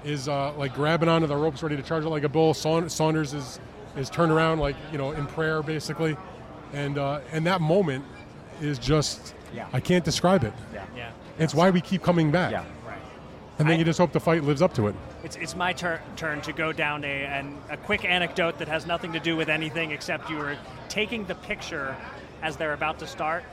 is 0.05 0.29
uh, 0.29 0.53
like 0.57 0.73
grabbing 0.73 1.09
onto 1.09 1.27
the 1.27 1.35
ropes, 1.35 1.61
ready 1.63 1.75
to 1.75 1.81
charge 1.83 2.05
it 2.05 2.09
like 2.09 2.23
a 2.23 2.29
bull. 2.29 2.53
Saunders 2.53 3.33
is 3.33 3.59
is 3.97 4.09
turned 4.09 4.31
around 4.31 4.59
like 4.59 4.75
you 4.91 4.97
know 4.97 5.11
in 5.11 5.25
prayer 5.25 5.61
basically, 5.63 6.15
and 6.73 6.97
uh, 6.97 7.19
and 7.31 7.45
that 7.47 7.59
moment 7.59 8.05
is 8.61 8.77
just 8.79 9.33
Yeah. 9.53 9.67
I 9.73 9.79
can't 9.79 10.05
describe 10.05 10.43
it. 10.43 10.53
yeah. 10.73 11.11
It's 11.37 11.53
why 11.53 11.69
we 11.69 11.81
keep 11.81 12.01
coming 12.01 12.31
back, 12.31 12.51
Yeah. 12.51 12.63
Right. 12.87 12.97
and 13.59 13.67
then 13.67 13.75
I- 13.75 13.79
you 13.79 13.83
just 13.83 13.99
hope 13.99 14.13
the 14.13 14.19
fight 14.21 14.43
lives 14.45 14.61
up 14.61 14.73
to 14.75 14.87
it. 14.87 14.95
It's, 15.25 15.35
it's 15.35 15.55
my 15.55 15.73
tur- 15.73 16.01
turn 16.15 16.39
to 16.41 16.53
go 16.53 16.71
down 16.71 17.03
a, 17.03 17.25
an, 17.25 17.57
a 17.69 17.75
quick 17.75 18.05
anecdote 18.05 18.57
that 18.59 18.67
has 18.69 18.85
nothing 18.85 19.11
to 19.13 19.19
do 19.19 19.35
with 19.35 19.49
anything 19.49 19.91
except 19.91 20.29
you 20.29 20.37
were 20.37 20.55
taking 20.87 21.25
the 21.25 21.35
picture 21.35 21.93
as 22.41 22.55
they're 22.55 22.73
about 22.73 22.99
to 22.99 23.07
start. 23.07 23.43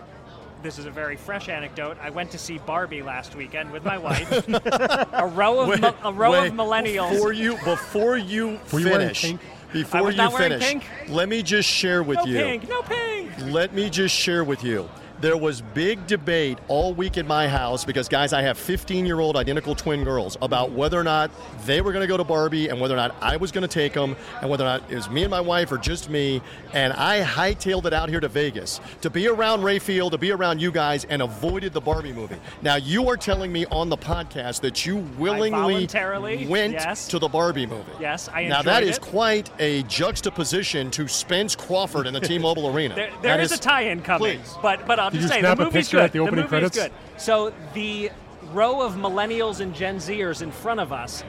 This 0.63 0.79
is 0.79 0.87
a 0.87 0.91
very 0.91 1.17
fresh 1.17 1.49
anecdote. 1.49 1.97
I 2.01 2.11
went 2.11 2.31
to 2.31 2.39
see 2.39 2.59
Barbie 2.59 3.03
last 3.03 3.35
weekend 3.35 3.73
with 3.73 3.85
my 3.85 3.99
wife. 3.99 4.31
a 4.49 5.27
row 5.35 5.61
of 5.61 5.81
mi- 5.81 5.89
a 6.05 6.13
row 6.13 6.31
Wait, 6.33 6.49
of 6.49 6.55
millennials. 6.55 7.11
Before 7.11 7.33
you, 7.33 7.57
before 7.65 8.17
you 8.17 8.61
Were 8.73 8.81
finish, 8.81 9.23
pink? 9.23 9.41
before 9.73 9.99
I 9.99 10.03
was 10.03 10.15
you 10.15 10.23
not 10.23 10.33
wearing 10.33 10.61
finish, 10.61 10.69
pink. 10.69 10.85
let 11.09 11.29
me 11.29 11.43
just 11.43 11.69
share 11.69 12.05
with 12.05 12.19
no 12.19 12.25
you. 12.27 12.37
pink, 12.37 12.69
no 12.69 12.83
pink. 12.83 13.31
Let 13.47 13.73
me 13.75 13.91
just 13.91 14.15
share 14.15 14.45
with 14.45 14.63
you. 14.63 14.89
There 15.23 15.37
was 15.37 15.61
big 15.61 16.05
debate 16.09 16.59
all 16.67 16.95
week 16.95 17.17
in 17.17 17.29
my 17.29 17.47
house 17.47 17.85
because, 17.85 18.09
guys, 18.09 18.33
I 18.33 18.43
have 18.43 18.59
15 18.59 19.07
year 19.07 19.21
old 19.21 19.37
identical 19.37 19.77
twin 19.77 20.03
girls 20.03 20.37
about 20.43 20.73
whether 20.73 20.99
or 20.99 21.05
not 21.05 21.31
they 21.65 21.81
were 21.81 21.93
going 21.93 22.03
to 22.03 22.09
go 22.09 22.17
to 22.17 22.25
Barbie 22.25 22.71
and 22.71 22.81
whether 22.81 22.95
or 22.95 22.97
not 22.97 23.15
I 23.21 23.37
was 23.37 23.53
going 23.53 23.63
to 23.63 23.73
take 23.73 23.93
them 23.93 24.17
and 24.41 24.51
whether 24.51 24.65
or 24.65 24.67
not 24.67 24.91
it 24.91 24.97
was 24.97 25.09
me 25.09 25.23
and 25.23 25.31
my 25.31 25.41
wife 25.41 25.71
or 25.71 25.79
just 25.79 26.11
me. 26.11 26.43
And 26.73 26.93
I 26.95 27.23
hightailed 27.23 27.85
it 27.85 27.93
out 27.93 28.09
here 28.09 28.19
to 28.19 28.27
Vegas 28.27 28.81
to 29.03 29.11
be 29.11 29.29
around 29.29 29.63
Rafael, 29.63 30.11
to 30.11 30.19
be 30.19 30.33
around 30.33 30.61
you 30.61 30.73
guys, 30.73 31.05
and 31.05 31.23
avoided 31.23 31.73
the 31.73 31.81
Barbie 31.81 32.13
movie. 32.13 32.39
Now, 32.61 32.75
you 32.75 33.09
are 33.09 33.17
telling 33.17 33.53
me 33.53 33.65
on 33.67 33.91
the 33.91 33.97
podcast 33.97 34.61
that 34.63 34.85
you 34.85 34.97
willingly 35.19 35.51
voluntarily, 35.87 36.49
went 36.49 36.73
yes. 36.73 37.07
to 37.07 37.21
the 37.21 37.29
Barbie 37.29 37.67
movie. 37.67 37.93
Yes, 38.01 38.29
I 38.29 38.49
Now, 38.49 38.63
that 38.63 38.83
enjoyed 38.83 38.91
is 38.91 38.99
quite 38.99 39.51
a 39.61 39.85
juxtaposition 39.85 40.91
to 40.91 41.07
Spence 41.07 41.55
Crawford 41.55 42.09
in 42.09 42.13
the 42.13 42.21
T 42.21 42.39
Mobile 42.39 42.75
Arena. 42.75 42.97
There, 43.03 43.13
there 43.23 43.41
is, 43.41 43.53
a 43.53 43.59
tie-in 43.59 44.03
coming, 44.03 44.39
please. 44.39 44.55
but 44.61 44.87
but 44.87 44.99
I'll 44.99 45.12
Did 45.13 45.21
just 45.21 45.35
you 45.35 45.37
say 45.37 45.41
snap 45.41 45.57
the 45.59 45.63
a 45.63 45.67
movie's 45.67 45.85
picture 45.87 45.97
good. 45.99 46.05
at 46.05 46.13
the 46.13 46.19
opening 46.21 46.37
movie 46.37 46.49
credits? 46.49 46.77
good. 46.77 46.93
So 47.17 47.53
the 47.75 48.11
row 48.53 48.81
of 48.83 48.95
millennials 48.95 49.61
and 49.61 49.75
Gen 49.75 49.97
Zers 49.99 50.43
in 50.43 50.51
front 50.51 50.81
of 50.81 50.93
us 50.93 51.23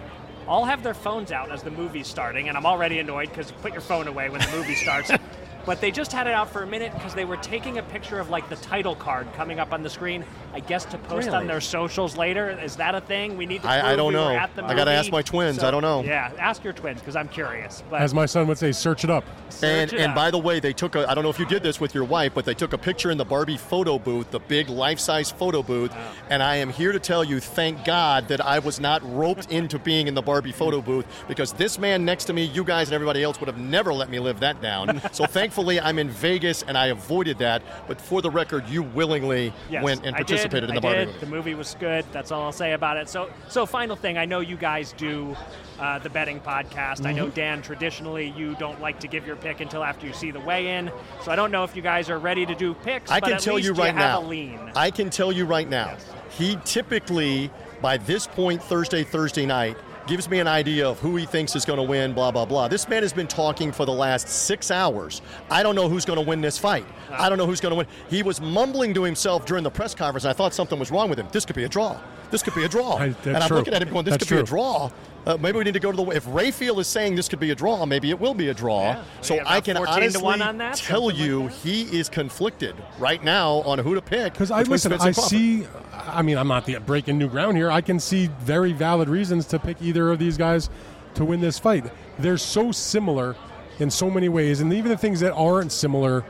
all 0.47 0.65
have 0.65 0.83
their 0.83 0.93
phones 0.93 1.31
out 1.31 1.51
as 1.51 1.63
the 1.63 1.71
movie's 1.71 2.07
starting, 2.07 2.49
and 2.49 2.57
I'm 2.57 2.65
already 2.65 2.99
annoyed 2.99 3.29
because 3.29 3.51
put 3.51 3.71
your 3.71 3.81
phone 3.81 4.07
away 4.07 4.29
when 4.29 4.41
the 4.41 4.51
movie 4.51 4.75
starts. 4.75 5.11
but 5.65 5.81
they 5.81 5.91
just 5.91 6.11
had 6.11 6.27
it 6.27 6.33
out 6.33 6.49
for 6.49 6.63
a 6.63 6.67
minute 6.67 6.93
because 6.93 7.13
they 7.13 7.25
were 7.25 7.37
taking 7.37 7.77
a 7.77 7.83
picture 7.83 8.19
of 8.19 8.29
like 8.29 8.49
the 8.49 8.55
title 8.57 8.95
card 8.95 9.31
coming 9.33 9.59
up 9.59 9.73
on 9.73 9.83
the 9.83 9.89
screen. 9.89 10.25
I 10.53 10.59
guess 10.59 10.85
to 10.85 10.97
post 10.99 11.29
on 11.29 11.47
their 11.47 11.61
socials 11.61 12.15
later. 12.15 12.49
Is 12.51 12.75
that 12.75 12.93
a 12.95 13.01
thing? 13.01 13.37
We 13.37 13.45
need 13.45 13.61
to. 13.63 13.67
I- 13.67 13.93
I 13.93 13.95
don't 13.95 14.13
we 14.13 14.19
were 14.19 14.25
know. 14.25 14.35
at 14.35 14.55
the 14.55 14.63
I 14.63 14.75
gotta 14.75 14.91
ask 14.91 15.11
my 15.11 15.21
twins. 15.21 15.63
I 15.63 15.71
don't 15.71 15.81
know. 15.81 16.03
Yeah, 16.03 16.31
ask 16.37 16.63
your 16.63 16.73
twins 16.73 16.99
because 16.99 17.15
I'm 17.15 17.27
curious. 17.27 17.83
But 17.89 18.01
As 18.01 18.13
my 18.13 18.25
son 18.25 18.47
would 18.47 18.57
say, 18.57 18.71
search 18.71 19.03
it 19.03 19.09
up. 19.09 19.23
And, 19.61 19.91
it 19.93 19.99
and 19.99 20.11
out. 20.11 20.15
by 20.15 20.31
the 20.31 20.37
way, 20.37 20.59
they 20.59 20.73
took 20.73 20.95
a, 20.95 21.09
I 21.09 21.13
don't 21.13 21.23
know 21.23 21.29
if 21.29 21.39
you 21.39 21.45
did 21.45 21.63
this 21.63 21.79
with 21.79 21.93
your 21.95 22.03
wife, 22.03 22.33
but 22.33 22.45
they 22.45 22.53
took 22.53 22.73
a 22.73 22.77
picture 22.77 23.11
in 23.11 23.17
the 23.17 23.25
Barbie 23.25 23.57
photo 23.57 23.99
booth, 23.99 24.31
the 24.31 24.39
big 24.39 24.69
life 24.69 24.99
size 24.99 25.31
photo 25.31 25.61
booth. 25.63 25.93
And 26.29 26.41
I 26.43 26.57
am 26.57 26.69
here 26.69 26.91
to 26.91 26.99
tell 26.99 27.23
you, 27.23 27.39
thank 27.39 27.83
God 27.85 28.27
that 28.27 28.41
I 28.43 28.59
was 28.59 28.79
not 28.79 29.01
roped 29.15 29.51
into 29.51 29.79
being 29.79 30.07
in 30.07 30.13
the 30.15 30.21
Barbie 30.21 30.51
photo 30.51 30.81
booth 30.81 31.05
because 31.27 31.53
this 31.53 31.77
man 31.79 32.03
next 32.05 32.25
to 32.25 32.33
me, 32.33 32.43
you 32.45 32.63
guys 32.63 32.87
and 32.89 32.95
everybody 32.95 33.23
else 33.23 33.39
would 33.39 33.47
have 33.47 33.57
never 33.57 33.93
let 33.93 34.09
me 34.09 34.19
live 34.19 34.39
that 34.41 34.61
down. 34.61 35.01
so 35.11 35.25
thankfully, 35.53 35.79
I'm 35.79 35.99
in 35.99 36.09
Vegas 36.09 36.63
and 36.63 36.75
I 36.77 36.87
avoided 36.87 37.37
that. 37.37 37.61
But 37.87 38.01
for 38.01 38.21
the 38.21 38.31
record, 38.31 38.67
you 38.67 38.81
willingly 38.81 39.53
Yes, 39.69 39.83
went 39.83 40.03
and 40.03 40.15
I 40.15 40.19
did, 40.19 40.27
participated 40.27 40.69
in 40.69 40.75
the 40.75 40.81
Barbie 40.81 41.05
movie. 41.05 41.19
The 41.19 41.25
movie 41.27 41.53
was 41.53 41.75
good. 41.79 42.05
That's 42.11 42.31
all 42.31 42.41
I'll 42.41 42.51
say 42.51 42.73
about 42.73 42.97
it. 42.97 43.07
So, 43.07 43.29
so 43.49 43.65
final 43.65 43.95
thing. 43.95 44.17
I 44.17 44.25
know 44.25 44.39
you 44.39 44.57
guys 44.57 44.93
do 44.93 45.35
uh, 45.79 45.99
the 45.99 46.09
betting 46.09 46.39
podcast. 46.39 47.05
I 47.05 47.11
know 47.11 47.23
Mm-hmm. 47.23 47.35
Dan. 47.35 47.61
Traditionally, 47.61 48.33
you 48.35 48.53
don't 48.55 48.81
like 48.81 48.99
to 48.99 49.07
give 49.07 49.25
your 49.25 49.37
pick 49.37 49.61
until 49.61 49.81
after 49.83 50.05
you 50.05 50.11
see 50.13 50.29
the 50.29 50.39
weigh-in. 50.41 50.91
So 51.23 51.31
I 51.31 51.37
don't 51.37 51.51
know 51.51 51.63
if 51.63 51.73
you 51.75 51.81
guys 51.81 52.09
are 52.09 52.19
ready 52.19 52.45
to 52.45 52.53
do 52.53 52.73
picks. 52.73 53.09
I 53.09 53.21
can 53.21 53.39
tell 53.39 53.57
you 53.57 53.73
right 53.73 53.93
have 53.93 54.21
now. 54.21 54.27
A 54.27 54.27
lean. 54.27 54.59
I 54.75 54.91
can 54.91 55.09
tell 55.09 55.31
you 55.31 55.45
right 55.45 55.69
now. 55.69 55.85
Yes. 55.85 56.05
He 56.37 56.57
typically, 56.65 57.49
by 57.81 57.97
this 57.97 58.27
point, 58.27 58.61
Thursday, 58.61 59.03
Thursday 59.03 59.45
night, 59.45 59.77
gives 60.07 60.29
me 60.29 60.39
an 60.39 60.47
idea 60.47 60.87
of 60.87 60.99
who 60.99 61.15
he 61.15 61.25
thinks 61.25 61.55
is 61.55 61.65
going 61.65 61.77
to 61.77 61.83
win, 61.83 62.13
blah, 62.13 62.31
blah, 62.31 62.45
blah. 62.45 62.67
This 62.67 62.87
man 62.89 63.03
has 63.03 63.13
been 63.13 63.27
talking 63.27 63.71
for 63.71 63.85
the 63.85 63.93
last 63.93 64.27
six 64.27 64.69
hours. 64.71 65.21
I 65.49 65.63
don't 65.63 65.75
know 65.75 65.87
who's 65.87 66.05
going 66.05 66.19
to 66.19 66.25
win 66.25 66.41
this 66.41 66.57
fight. 66.57 66.85
I 67.09 67.29
don't 67.29 67.37
know 67.37 67.45
who's 67.45 67.61
going 67.61 67.71
to 67.71 67.77
win. 67.77 67.87
He 68.09 68.23
was 68.23 68.41
mumbling 68.41 68.93
to 68.95 69.03
himself 69.03 69.45
during 69.45 69.63
the 69.63 69.71
press 69.71 69.95
conference, 69.95 70.25
and 70.25 70.31
I 70.31 70.33
thought 70.33 70.53
something 70.53 70.77
was 70.77 70.91
wrong 70.91 71.09
with 71.09 71.19
him. 71.19 71.27
This 71.31 71.45
could 71.45 71.55
be 71.55 71.63
a 71.63 71.69
draw. 71.69 71.99
This 72.31 72.43
could 72.43 72.55
be 72.55 72.63
a 72.63 72.67
draw. 72.69 72.97
I- 72.97 73.15
and 73.25 73.37
I'm 73.37 73.47
true. 73.47 73.57
looking 73.57 73.73
at 73.73 73.81
him 73.81 73.89
going, 73.89 74.05
this 74.05 74.13
That's 74.13 74.27
could 74.27 74.35
be 74.35 74.41
a 74.41 74.43
draw. 74.43 74.89
Uh, 75.25 75.37
maybe 75.37 75.57
we 75.57 75.63
need 75.63 75.73
to 75.73 75.79
go 75.79 75.91
to 75.91 75.95
the. 75.95 76.03
If 76.11 76.25
Rafael 76.27 76.79
is 76.79 76.87
saying 76.87 77.15
this 77.15 77.29
could 77.29 77.39
be 77.39 77.51
a 77.51 77.55
draw, 77.55 77.85
maybe 77.85 78.09
it 78.09 78.19
will 78.19 78.33
be 78.33 78.49
a 78.49 78.53
draw. 78.53 78.81
Yeah. 78.81 79.03
So 79.21 79.39
I 79.45 79.61
can 79.61 79.77
honestly 79.77 80.21
on 80.21 80.57
that, 80.57 80.75
tell 80.75 81.03
something 81.03 81.17
like 81.17 81.27
you 81.27 81.43
that? 81.43 81.53
he 81.53 81.97
is 81.97 82.09
conflicted 82.09 82.75
right 82.99 83.23
now 83.23 83.61
on 83.61 83.79
who 83.79 83.95
to 83.95 84.01
pick. 84.01 84.33
Because 84.33 84.51
I 84.51 84.63
listen, 84.63 84.91
I 84.91 84.97
Crawford. 84.97 85.23
see. 85.23 85.65
I 85.93 86.21
mean, 86.21 86.37
I'm 86.37 86.49
not 86.49 86.65
the 86.65 86.77
breaking 86.79 87.17
new 87.17 87.29
ground 87.29 87.55
here. 87.55 87.71
I 87.71 87.79
can 87.79 87.99
see 87.99 88.27
very 88.41 88.73
valid 88.73 89.07
reasons 89.07 89.45
to 89.47 89.59
pick 89.59 89.81
either 89.81 90.11
of 90.11 90.19
these 90.19 90.37
guys 90.37 90.69
to 91.15 91.23
win 91.23 91.39
this 91.39 91.57
fight. 91.57 91.85
They're 92.19 92.37
so 92.37 92.71
similar 92.73 93.37
in 93.79 93.89
so 93.89 94.09
many 94.09 94.27
ways, 94.27 94.59
and 94.59 94.73
even 94.73 94.89
the 94.89 94.97
things 94.97 95.21
that 95.21 95.33
aren't 95.33 95.71
similar, 95.71 96.25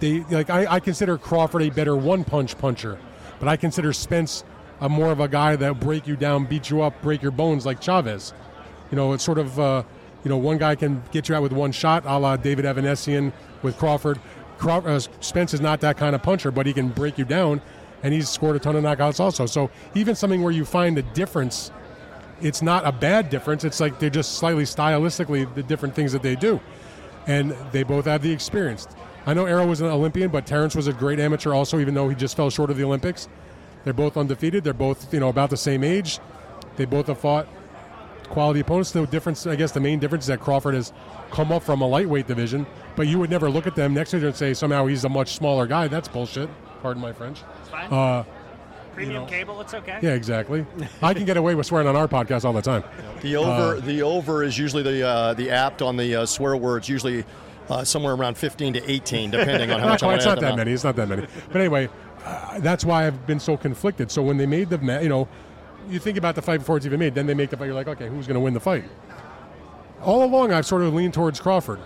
they 0.00 0.20
like. 0.30 0.48
I, 0.48 0.66
I 0.66 0.80
consider 0.80 1.18
Crawford 1.18 1.62
a 1.62 1.70
better 1.70 1.94
one-punch 1.94 2.56
puncher, 2.56 2.98
but 3.38 3.48
I 3.48 3.56
consider 3.56 3.92
Spence 3.92 4.44
a 4.80 4.88
more 4.88 5.10
of 5.10 5.20
a 5.20 5.28
guy 5.28 5.56
that 5.56 5.80
break 5.80 6.06
you 6.06 6.16
down, 6.16 6.44
beat 6.46 6.70
you 6.70 6.82
up, 6.82 7.00
break 7.02 7.22
your 7.22 7.32
bones 7.32 7.64
like 7.64 7.80
Chavez. 7.80 8.32
You 8.90 8.96
know, 8.96 9.12
it's 9.12 9.24
sort 9.24 9.38
of. 9.38 9.58
Uh, 9.58 9.82
you 10.24 10.30
know, 10.30 10.38
one 10.38 10.56
guy 10.56 10.74
can 10.74 11.02
get 11.12 11.28
you 11.28 11.34
out 11.34 11.42
with 11.42 11.52
one 11.52 11.70
shot, 11.70 12.04
a 12.06 12.18
la 12.18 12.36
David 12.36 12.64
Avanesyan 12.64 13.32
with 13.62 13.76
Crawford. 13.76 14.18
Craw- 14.56 14.78
uh, 14.78 14.98
Spence 15.20 15.52
is 15.52 15.60
not 15.60 15.80
that 15.82 15.98
kind 15.98 16.14
of 16.14 16.22
puncher, 16.22 16.50
but 16.50 16.64
he 16.64 16.72
can 16.72 16.88
break 16.88 17.18
you 17.18 17.26
down, 17.26 17.60
and 18.02 18.14
he's 18.14 18.28
scored 18.28 18.56
a 18.56 18.58
ton 18.58 18.74
of 18.74 18.82
knockouts 18.82 19.20
also. 19.20 19.44
So 19.44 19.70
even 19.94 20.14
something 20.14 20.42
where 20.42 20.52
you 20.52 20.64
find 20.64 20.96
a 20.96 21.02
difference, 21.02 21.70
it's 22.40 22.62
not 22.62 22.86
a 22.86 22.92
bad 22.92 23.28
difference. 23.28 23.64
It's 23.64 23.80
like 23.80 23.98
they're 23.98 24.08
just 24.08 24.38
slightly 24.38 24.64
stylistically 24.64 25.52
the 25.54 25.62
different 25.62 25.94
things 25.94 26.12
that 26.12 26.22
they 26.22 26.36
do, 26.36 26.58
and 27.26 27.54
they 27.72 27.82
both 27.82 28.06
have 28.06 28.22
the 28.22 28.32
experience. 28.32 28.88
I 29.26 29.34
know 29.34 29.44
Errol 29.44 29.66
was 29.66 29.82
an 29.82 29.88
Olympian, 29.88 30.30
but 30.30 30.46
Terence 30.46 30.74
was 30.74 30.86
a 30.86 30.92
great 30.94 31.20
amateur 31.20 31.52
also, 31.52 31.78
even 31.80 31.92
though 31.92 32.08
he 32.08 32.14
just 32.14 32.34
fell 32.34 32.48
short 32.48 32.70
of 32.70 32.78
the 32.78 32.84
Olympics. 32.84 33.28
They're 33.84 33.92
both 33.92 34.16
undefeated. 34.16 34.64
They're 34.64 34.72
both 34.72 35.12
you 35.12 35.20
know 35.20 35.28
about 35.28 35.50
the 35.50 35.56
same 35.56 35.84
age. 35.84 36.18
They 36.76 36.84
both 36.86 37.06
have 37.06 37.18
fought 37.18 37.46
quality 38.24 38.60
opponents. 38.60 38.90
The 38.90 39.06
difference, 39.06 39.46
I 39.46 39.56
guess, 39.56 39.72
the 39.72 39.80
main 39.80 39.98
difference 39.98 40.24
is 40.24 40.28
that 40.28 40.40
Crawford 40.40 40.74
has 40.74 40.92
come 41.30 41.52
up 41.52 41.62
from 41.62 41.82
a 41.82 41.86
lightweight 41.86 42.26
division, 42.26 42.66
but 42.96 43.06
you 43.06 43.18
would 43.18 43.30
never 43.30 43.50
look 43.50 43.66
at 43.66 43.74
them 43.76 43.94
next 43.94 44.10
to 44.12 44.16
each 44.16 44.20
other 44.20 44.28
and 44.28 44.36
say 44.36 44.54
somehow 44.54 44.86
he's 44.86 45.04
a 45.04 45.08
much 45.08 45.34
smaller 45.34 45.66
guy. 45.66 45.88
That's 45.88 46.08
bullshit. 46.08 46.48
Pardon 46.82 47.02
my 47.02 47.12
French. 47.12 47.42
It's 47.60 47.68
fine. 47.70 47.92
Uh, 47.92 48.24
Premium 48.94 49.26
cable. 49.26 49.60
It's 49.60 49.74
okay. 49.74 49.98
yeah, 50.02 50.10
exactly. 50.14 50.64
I 51.02 51.14
can 51.14 51.24
get 51.24 51.36
away 51.36 51.56
with 51.56 51.66
swearing 51.66 51.88
on 51.88 51.96
our 51.96 52.06
podcast 52.06 52.44
all 52.44 52.52
the 52.52 52.62
time. 52.62 52.84
The 53.22 53.34
over, 53.36 53.76
Uh, 53.76 53.80
the 53.80 54.02
over 54.02 54.44
is 54.44 54.56
usually 54.56 54.84
the 54.84 55.02
uh, 55.06 55.34
the 55.34 55.50
apt 55.50 55.82
on 55.82 55.96
the 55.96 56.14
uh, 56.14 56.26
swear 56.26 56.56
words. 56.56 56.88
Usually 56.88 57.24
uh, 57.68 57.82
somewhere 57.82 58.14
around 58.14 58.36
15 58.38 58.74
to 58.74 58.90
18, 58.90 59.32
depending 59.32 59.72
on 59.72 59.80
how 59.80 59.88
much 59.90 60.02
I 60.04 60.06
quite, 60.06 60.10
want 60.10 60.16
it's 60.18 60.26
not 60.26 60.40
that 60.40 60.56
many. 60.56 60.70
It's 60.72 60.84
not 60.84 60.94
that 60.94 61.08
many. 61.08 61.26
But 61.50 61.60
anyway, 61.60 61.88
uh, 62.24 62.58
that's 62.60 62.84
why 62.84 63.06
I've 63.06 63.26
been 63.26 63.40
so 63.40 63.56
conflicted. 63.56 64.10
So 64.10 64.22
when 64.22 64.36
they 64.36 64.46
made 64.46 64.70
the, 64.70 64.78
you 65.02 65.08
know, 65.08 65.28
you 65.88 65.98
think 65.98 66.16
about 66.16 66.34
the 66.34 66.42
fight 66.42 66.60
before 66.60 66.76
it's 66.76 66.86
even 66.86 66.98
made, 66.98 67.14
then 67.14 67.26
they 67.26 67.34
make 67.34 67.50
the 67.50 67.56
fight. 67.56 67.66
You're 67.66 67.74
like, 67.74 67.88
okay, 67.88 68.08
who's 68.08 68.26
going 68.26 68.34
to 68.34 68.40
win 68.40 68.54
the 68.54 68.60
fight? 68.60 68.84
All 70.02 70.24
along, 70.24 70.52
I've 70.52 70.66
sort 70.66 70.82
of 70.82 70.94
leaned 70.94 71.14
towards 71.14 71.40
Crawford. 71.40 71.80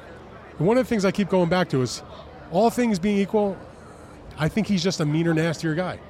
And 0.59 0.67
one 0.67 0.79
of 0.79 0.85
the 0.85 0.89
things 0.89 1.05
I 1.05 1.11
keep 1.11 1.29
going 1.29 1.49
back 1.49 1.69
to 1.71 1.83
is, 1.83 2.03
all 2.51 2.71
things 2.71 2.99
being 2.99 3.19
equal, 3.19 3.57
I 4.39 4.49
think 4.49 4.67
he's 4.67 4.83
just 4.83 5.01
a 5.01 5.05
meaner, 5.05 5.35
nastier 5.35 5.75
guy, 5.75 6.01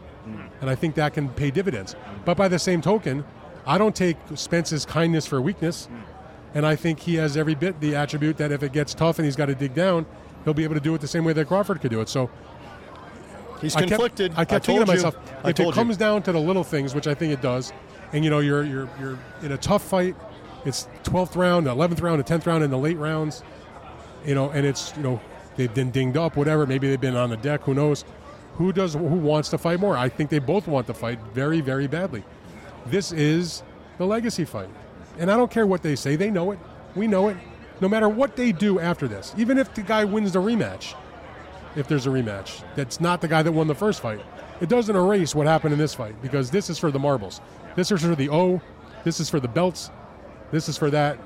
and 0.61 0.71
I 0.71 0.75
think 0.75 0.95
that 0.95 1.15
can 1.15 1.29
pay 1.31 1.51
dividends. 1.51 1.97
But 2.25 2.37
by 2.37 2.49
the 2.49 2.59
same 2.59 2.81
token, 2.81 3.25
I 3.67 3.77
don't 3.77 3.97
take 3.97 4.17
Spence's 4.35 4.87
kindness 4.87 5.27
for 5.27 5.41
weakness, 5.41 5.89
and 6.55 6.65
I 6.65 6.77
think 6.77 7.01
he 7.01 7.17
has 7.17 7.37
every 7.37 7.55
bit 7.55 7.81
the 7.81 7.97
attribute 7.97 8.37
that 8.37 8.53
if 8.53 8.63
it 8.63 8.73
gets 8.73 8.95
tough 8.95 9.19
and 9.19 9.25
he's 9.25 9.37
got 9.37 9.47
to 9.47 9.55
dig 9.55 9.75
down, 9.75 10.07
he'll 10.45 10.55
be 10.55 10.65
able 10.65 10.75
to 10.75 10.81
do 10.81 10.95
it 10.95 11.01
the 11.01 11.09
same 11.09 11.25
way 11.25 11.33
that 11.33 11.49
Crawford 11.49 11.81
could 11.81 11.91
do 11.91 12.01
it. 12.01 12.09
So 12.09 12.31
He's 13.61 13.75
I 13.77 13.81
kept- 13.81 13.91
conflicted. 13.91 14.33
I 14.37 14.45
kept, 14.45 14.65
told 14.67 14.79
thinking 14.79 14.87
to 14.87 14.93
myself, 15.09 15.17
I 15.45 15.51
if 15.51 15.61
it 15.61 15.75
comes 15.75 15.97
you. 15.97 15.99
down 16.01 16.23
to 16.23 16.33
the 16.33 16.41
little 16.41 16.65
things, 16.65 16.95
which 16.95 17.07
I 17.07 17.15
think 17.15 17.33
it 17.33 17.41
does, 17.43 17.73
and 18.13 18.25
you 18.25 18.31
know 18.31 18.39
you're 18.39 18.65
you're 18.65 18.89
you're 19.01 19.19
in 19.43 19.53
a 19.53 19.59
tough 19.59 19.83
fight, 19.83 20.15
it's 20.65 20.89
12th 21.05 21.37
round, 21.37 21.67
11th 21.67 22.01
round, 22.03 22.25
10th 22.25 22.47
round 22.47 22.63
in 22.65 22.71
the 22.71 22.79
late 22.79 22.97
rounds, 22.99 23.43
you 24.25 24.35
know, 24.35 24.51
and 24.51 24.65
it's 24.67 24.97
you 24.97 25.03
know 25.03 25.21
they've 25.57 25.73
been 25.75 25.91
dinged 25.91 26.17
up, 26.17 26.37
whatever. 26.37 26.67
Maybe 26.67 26.89
they've 26.89 27.01
been 27.01 27.17
on 27.17 27.31
the 27.31 27.37
deck. 27.37 27.63
Who 27.63 27.75
knows? 27.75 28.05
Who 28.55 28.73
does? 28.73 28.95
Who 28.95 29.01
wants 29.01 29.49
to 29.51 29.59
fight 29.59 29.81
more? 29.81 29.97
I 29.97 30.09
think 30.09 30.31
they 30.31 30.39
both 30.41 30.67
want 30.67 30.87
to 30.89 30.95
fight 30.95 31.19
very, 31.33 31.61
very 31.61 31.87
badly. 31.87 32.23
This 32.87 33.13
is 33.13 33.63
the 33.99 34.07
legacy 34.07 34.45
fight, 34.45 34.69
and 35.19 35.31
I 35.31 35.37
don't 35.37 35.51
care 35.51 35.67
what 35.67 35.83
they 35.83 35.97
say. 35.97 36.17
They 36.17 36.31
know 36.31 36.53
it. 36.53 36.59
We 36.95 37.07
know 37.07 37.29
it. 37.29 37.37
No 37.81 37.89
matter 37.89 38.09
what 38.09 38.35
they 38.35 38.51
do 38.51 38.81
after 38.81 39.07
this, 39.07 39.33
even 39.37 39.57
if 39.59 39.73
the 39.75 39.83
guy 39.83 40.05
wins 40.05 40.33
the 40.33 40.41
rematch, 40.41 40.95
if 41.77 41.89
there's 41.89 42.07
a 42.07 42.11
rematch. 42.11 42.63
That's 42.75 43.01
not 43.01 43.21
the 43.21 43.29
guy 43.29 43.43
that 43.43 43.53
won 43.53 43.67
the 43.67 43.75
first 43.75 44.01
fight. 44.01 44.21
It 44.61 44.69
doesn't 44.69 44.95
erase 44.95 45.35
what 45.35 45.47
happened 45.47 45.73
in 45.73 45.79
this 45.79 45.95
fight 45.95 46.21
because 46.21 46.51
this 46.51 46.69
is 46.69 46.79
for 46.79 46.91
the 46.91 46.99
marbles. 46.99 47.41
This 47.77 47.93
is 47.93 48.03
for 48.03 48.15
the 48.15 48.29
O. 48.31 48.61
This 49.05 49.21
is 49.21 49.31
for 49.31 49.41
the 49.41 49.49
belts. 49.49 49.91
This 50.51 50.69
is 50.69 50.77
for 50.77 50.91
that. 50.91 51.19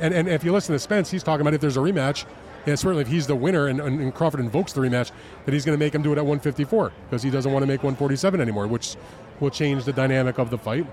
And, 0.00 0.14
and 0.14 0.28
if 0.28 0.44
you 0.44 0.52
listen 0.52 0.74
to 0.74 0.78
Spence, 0.78 1.10
he's 1.10 1.22
talking 1.22 1.42
about 1.42 1.54
if 1.54 1.60
there's 1.60 1.76
a 1.76 1.80
rematch, 1.80 2.24
and 2.66 2.78
certainly 2.78 3.02
if 3.02 3.08
he's 3.08 3.26
the 3.26 3.36
winner 3.36 3.68
and, 3.68 3.80
and, 3.80 4.00
and 4.00 4.14
Crawford 4.14 4.40
invokes 4.40 4.72
the 4.72 4.80
rematch, 4.80 5.10
that 5.44 5.52
he's 5.52 5.64
going 5.64 5.78
to 5.78 5.84
make 5.84 5.94
him 5.94 6.02
do 6.02 6.10
it 6.12 6.18
at 6.18 6.24
154 6.24 6.92
because 7.04 7.22
he 7.22 7.30
doesn't 7.30 7.52
want 7.52 7.62
to 7.62 7.66
make 7.66 7.82
147 7.82 8.40
anymore, 8.40 8.66
which 8.66 8.96
will 9.40 9.50
change 9.50 9.84
the 9.84 9.92
dynamic 9.92 10.38
of 10.38 10.50
the 10.50 10.58
fight. 10.58 10.86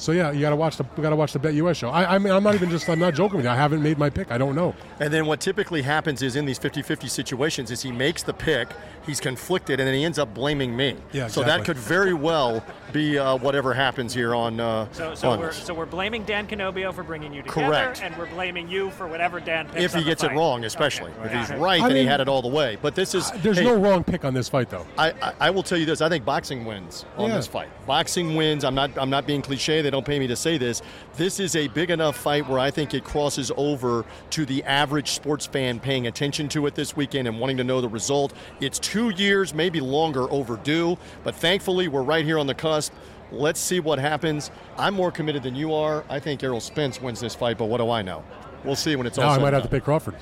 So 0.00 0.12
yeah, 0.12 0.30
you 0.32 0.40
got 0.40 0.48
to 0.50 0.56
watch 0.56 0.78
the 0.78 0.84
you 0.96 1.02
got 1.02 1.10
to 1.10 1.16
watch 1.16 1.34
the 1.34 1.38
Bet 1.38 1.52
US 1.54 1.76
show. 1.76 1.90
I, 1.90 2.14
I 2.14 2.18
mean, 2.18 2.32
I'm 2.32 2.42
not 2.42 2.54
even 2.54 2.70
just 2.70 2.88
I'm 2.88 2.98
not 2.98 3.12
joking 3.12 3.36
with 3.36 3.44
you. 3.44 3.50
I 3.50 3.54
haven't 3.56 3.82
made 3.82 3.98
my 3.98 4.08
pick. 4.08 4.30
I 4.30 4.38
don't 4.38 4.54
know. 4.54 4.74
And 4.98 5.12
then 5.12 5.26
what 5.26 5.40
typically 5.40 5.82
happens 5.82 6.22
is 6.22 6.36
in 6.36 6.46
these 6.46 6.58
50-50 6.58 7.10
situations 7.10 7.70
is 7.70 7.82
he 7.82 7.92
makes 7.92 8.22
the 8.22 8.32
pick, 8.32 8.70
he's 9.04 9.20
conflicted, 9.20 9.78
and 9.78 9.86
then 9.86 9.94
he 9.94 10.02
ends 10.04 10.18
up 10.18 10.32
blaming 10.32 10.74
me. 10.74 10.96
Yeah, 11.12 11.26
So 11.28 11.42
that 11.44 11.66
could 11.66 11.76
very 11.76 12.14
well 12.14 12.64
be 12.94 13.18
uh, 13.18 13.36
whatever 13.36 13.74
happens 13.74 14.14
here 14.14 14.34
on. 14.34 14.58
Uh, 14.58 14.88
So, 14.92 15.14
so 15.14 15.30
on 15.32 15.38
we're 15.40 15.48
this. 15.48 15.62
so 15.64 15.74
we're 15.74 15.84
blaming 15.84 16.24
Dan 16.24 16.46
Canobio 16.48 16.94
for 16.94 17.02
bringing 17.02 17.34
you 17.34 17.42
together, 17.42 17.66
Correct. 17.66 18.00
and 18.02 18.16
we're 18.16 18.30
blaming 18.30 18.70
you 18.70 18.90
for 18.92 19.06
whatever 19.06 19.38
Dan 19.38 19.66
picks 19.68 19.84
if 19.84 19.92
he 19.92 19.98
on 19.98 20.04
the 20.04 20.10
gets 20.10 20.24
it 20.24 20.32
wrong, 20.32 20.64
especially 20.64 21.10
Okay. 21.22 21.26
if 21.38 21.48
he's 21.50 21.58
right, 21.58 21.82
I 21.82 21.88
then 21.88 21.96
he 21.98 22.06
had 22.06 22.20
it 22.20 22.28
all 22.28 22.40
the 22.40 22.48
way. 22.48 22.78
But 22.80 22.94
this 22.94 23.14
is 23.14 23.30
There's 23.42 23.58
hey, 23.58 23.64
no 23.64 23.76
wrong 23.78 24.02
pick 24.02 24.24
on 24.24 24.32
this 24.32 24.48
fight 24.48 24.70
though. 24.70 24.86
I, 24.96 25.10
I, 25.20 25.32
I 25.40 25.50
will 25.50 25.62
tell 25.62 25.76
you 25.76 25.84
this. 25.84 26.00
I 26.00 26.08
think 26.08 26.24
boxing 26.24 26.64
wins 26.64 27.04
on 27.18 27.28
Yeah. 27.28 27.36
this 27.36 27.46
fight. 27.46 27.68
Boxing 27.86 28.34
wins. 28.34 28.64
I'm 28.64 28.74
not. 28.74 28.90
I'm 28.96 29.10
not 29.10 29.26
being 29.26 29.42
cliche. 29.42 29.82
They 29.90 29.96
don't 29.96 30.06
pay 30.06 30.20
me 30.20 30.28
to 30.28 30.36
say 30.36 30.56
this. 30.56 30.82
This 31.16 31.40
is 31.40 31.56
a 31.56 31.66
big 31.66 31.90
enough 31.90 32.16
fight 32.16 32.48
where 32.48 32.60
I 32.60 32.70
think 32.70 32.94
it 32.94 33.02
crosses 33.02 33.50
over 33.56 34.04
to 34.30 34.46
the 34.46 34.62
average 34.62 35.10
sports 35.10 35.46
fan 35.46 35.80
paying 35.80 36.06
attention 36.06 36.48
to 36.50 36.68
it 36.68 36.76
this 36.76 36.94
weekend 36.94 37.26
and 37.26 37.40
wanting 37.40 37.56
to 37.56 37.64
know 37.64 37.80
the 37.80 37.88
result. 37.88 38.32
It's 38.60 38.78
two 38.78 39.10
years, 39.10 39.52
maybe 39.52 39.80
longer, 39.80 40.30
overdue. 40.30 40.96
But 41.24 41.34
thankfully, 41.34 41.88
we're 41.88 42.04
right 42.04 42.24
here 42.24 42.38
on 42.38 42.46
the 42.46 42.54
cusp. 42.54 42.92
Let's 43.32 43.58
see 43.58 43.80
what 43.80 43.98
happens. 43.98 44.52
I'm 44.78 44.94
more 44.94 45.10
committed 45.10 45.42
than 45.42 45.56
you 45.56 45.74
are. 45.74 46.04
I 46.08 46.20
think 46.20 46.44
Errol 46.44 46.60
Spence 46.60 47.02
wins 47.02 47.18
this 47.18 47.34
fight, 47.34 47.58
but 47.58 47.64
what 47.64 47.78
do 47.78 47.90
I 47.90 48.00
know? 48.00 48.22
We'll 48.62 48.76
see 48.76 48.94
when 48.94 49.08
it's 49.08 49.18
all 49.18 49.24
Now 49.24 49.32
I 49.32 49.38
might 49.38 49.54
have 49.54 49.64
to 49.64 49.68
pick 49.68 49.82
Crawford. 49.82 50.14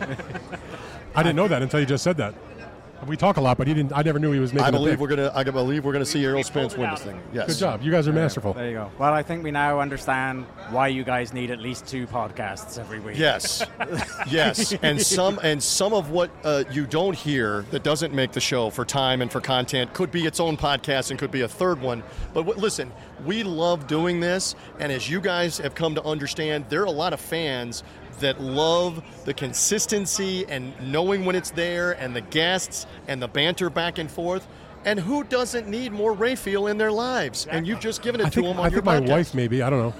I 1.14 1.22
didn't 1.22 1.36
know 1.36 1.46
that 1.46 1.62
until 1.62 1.78
you 1.78 1.86
just 1.86 2.02
said 2.02 2.16
that. 2.16 2.34
We 3.06 3.16
talk 3.16 3.36
a 3.36 3.40
lot, 3.40 3.56
but 3.58 3.66
he 3.66 3.74
didn't. 3.74 3.92
I 3.94 4.02
never 4.02 4.18
knew 4.18 4.32
he 4.32 4.40
was 4.40 4.52
making. 4.52 4.66
I 4.66 4.70
the 4.70 4.78
believe 4.78 4.94
pick. 4.94 5.00
we're 5.00 5.08
gonna. 5.16 5.32
I 5.34 5.44
believe 5.44 5.84
we're 5.84 5.92
gonna 5.92 6.04
see 6.04 6.24
Errol 6.24 6.42
Spence 6.42 6.74
pulled 6.74 6.86
it 6.86 6.88
win 6.88 6.94
this 6.94 7.02
thing. 7.04 7.22
Yes. 7.32 7.46
Good 7.48 7.58
job. 7.58 7.82
You 7.82 7.90
guys 7.90 8.08
are 8.08 8.12
masterful. 8.12 8.52
There 8.54 8.66
you 8.66 8.74
go. 8.74 8.90
Well, 8.98 9.12
I 9.12 9.22
think 9.22 9.44
we 9.44 9.50
now 9.50 9.80
understand 9.80 10.44
why 10.70 10.88
you 10.88 11.04
guys 11.04 11.32
need 11.32 11.50
at 11.50 11.58
least 11.58 11.86
two 11.86 12.06
podcasts 12.06 12.78
every 12.78 13.00
week. 13.00 13.18
Yes, 13.18 13.64
yes, 14.28 14.72
and 14.82 15.00
some 15.00 15.38
and 15.42 15.62
some 15.62 15.92
of 15.92 16.10
what 16.10 16.30
uh, 16.44 16.64
you 16.70 16.86
don't 16.86 17.14
hear 17.14 17.62
that 17.70 17.82
doesn't 17.82 18.12
make 18.14 18.32
the 18.32 18.40
show 18.40 18.70
for 18.70 18.84
time 18.84 19.22
and 19.22 19.30
for 19.30 19.40
content 19.40 19.92
could 19.94 20.10
be 20.10 20.26
its 20.26 20.40
own 20.40 20.56
podcast 20.56 21.10
and 21.10 21.18
could 21.18 21.30
be 21.30 21.42
a 21.42 21.48
third 21.48 21.80
one. 21.80 22.02
But 22.32 22.42
w- 22.42 22.58
listen, 22.60 22.92
we 23.24 23.42
love 23.42 23.86
doing 23.86 24.20
this, 24.20 24.54
and 24.78 24.90
as 24.90 25.08
you 25.08 25.20
guys 25.20 25.58
have 25.58 25.74
come 25.74 25.94
to 25.94 26.02
understand, 26.04 26.66
there 26.68 26.82
are 26.82 26.86
a 26.86 26.90
lot 26.90 27.12
of 27.12 27.20
fans 27.20 27.82
that 28.20 28.40
love 28.40 29.02
the 29.24 29.34
consistency 29.34 30.44
and 30.48 30.72
knowing 30.80 31.24
when 31.24 31.34
it's 31.36 31.50
there, 31.50 31.92
and 31.92 32.14
the 32.14 32.20
guests 32.20 32.86
and 33.08 33.20
the 33.22 33.28
banter 33.28 33.70
back 33.70 33.98
and 33.98 34.10
forth. 34.10 34.46
And 34.86 35.00
who 35.00 35.24
doesn't 35.24 35.66
need 35.66 35.92
more 35.92 36.12
Raphael 36.12 36.66
in 36.66 36.76
their 36.76 36.92
lives? 36.92 37.46
And 37.46 37.66
you've 37.66 37.80
just 37.80 38.02
given 38.02 38.20
it 38.20 38.26
I 38.26 38.28
to 38.28 38.34
think, 38.34 38.46
them 38.48 38.60
I 38.60 38.64
on 38.66 38.70
your 38.70 38.82
think 38.82 38.84
my 38.84 39.00
podcast. 39.00 39.08
wife 39.10 39.34
maybe. 39.34 39.62
I 39.62 39.70
don't 39.70 39.80
know. 39.80 39.94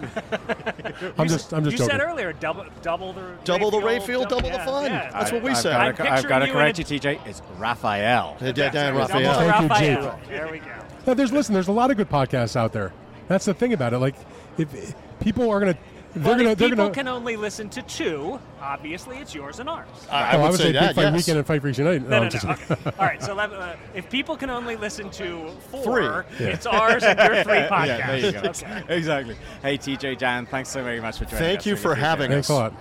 I'm 1.18 1.26
just 1.26 1.54
I'm 1.54 1.64
just 1.64 1.72
you 1.72 1.78
joking. 1.78 1.90
said 1.90 2.00
earlier, 2.02 2.34
double, 2.34 2.66
double 2.82 3.14
the 3.14 3.32
Double 3.44 3.70
the 3.70 3.80
Raphael, 3.80 4.24
double 4.26 4.42
the 4.50 4.56
yeah, 4.56 4.64
fun. 4.66 4.84
yeah. 4.92 5.10
That's 5.10 5.32
what 5.32 5.42
we 5.42 5.50
I've 5.52 5.56
say. 5.56 5.70
Gotta, 5.70 5.84
I'm 5.84 5.88
I've 5.88 5.96
picturing 6.22 6.28
got 6.28 6.38
to 6.40 6.44
you 6.44 6.52
in 6.52 6.58
correct 6.58 6.78
a- 6.78 6.82
you, 6.94 7.00
TJ. 7.00 7.26
It's 7.26 7.40
Raphael. 7.56 8.36
Yeah, 8.42 8.52
Dan 8.52 8.72
Double 8.74 8.98
Raphael. 8.98 9.20
the 9.32 9.38
Thank 9.38 9.62
you, 9.62 9.68
Raphael. 9.68 10.18
Jake. 10.20 10.28
There 10.28 10.48
we 10.52 10.58
go. 10.58 10.66
No, 11.06 11.14
there's 11.14 11.32
listen. 11.32 11.54
There's 11.54 11.68
a 11.68 11.72
lot 11.72 11.90
of 11.90 11.96
good 11.96 12.10
podcasts 12.10 12.54
out 12.54 12.74
there. 12.74 12.92
That's 13.26 13.46
the 13.46 13.54
thing 13.54 13.72
about 13.72 13.94
it. 13.94 13.98
Like, 14.00 14.16
if, 14.58 14.74
if 14.74 14.94
people 15.20 15.50
are 15.50 15.60
gonna, 15.60 15.72
they're 15.72 15.78
Well, 16.16 16.36
gonna, 16.36 16.50
if 16.50 16.58
they're 16.58 16.68
people 16.68 16.84
gonna. 16.84 16.94
can 16.94 17.08
only 17.08 17.36
listen 17.36 17.68
to 17.70 17.82
two, 17.82 18.38
obviously 18.60 19.18
it's 19.18 19.34
yours 19.34 19.58
and 19.58 19.68
ours. 19.68 19.88
I, 20.10 20.22
I 20.22 20.34
oh, 20.34 20.38
would 20.38 20.46
I 20.46 20.50
would 20.50 20.58
say 20.58 20.64
say, 20.64 20.72
that. 20.72 20.86
Big 20.88 20.96
Fight 20.96 21.02
yes. 21.02 21.16
Weekend 21.16 21.38
and 21.38 21.46
Fight 21.46 21.60
Freaks 21.60 21.78
Unite. 21.78 22.02
No, 22.02 22.08
no, 22.08 22.16
I'm 22.16 22.30
no. 22.32 22.50
Okay. 22.52 22.92
All 22.98 23.06
right, 23.06 23.22
so 23.22 23.34
let, 23.34 23.52
uh, 23.52 23.74
if 23.94 24.08
people 24.10 24.36
can 24.36 24.50
only 24.50 24.76
listen 24.76 25.10
to 25.10 25.48
four, 25.70 26.24
Three. 26.36 26.46
it's 26.46 26.66
ours 26.66 27.02
and 27.02 27.18
your 27.18 27.42
three 27.42 27.54
podcasts. 27.54 27.84
Yeah, 27.84 28.06
there 28.06 28.18
you 28.18 28.32
go. 28.32 28.48
Okay. 28.48 28.82
Exactly. 28.88 29.36
Hey, 29.62 29.76
TJ, 29.76 30.18
Jan, 30.18 30.46
thanks 30.46 30.70
so 30.70 30.82
very 30.82 31.00
much 31.00 31.18
for 31.18 31.24
joining 31.24 31.36
us. 31.36 31.40
Thank 31.40 31.66
you 31.66 31.76
for 31.76 31.94
having 31.94 32.30
it. 32.30 32.34
Thanks 32.34 32.48
a 32.48 32.54
lot. 32.54 32.74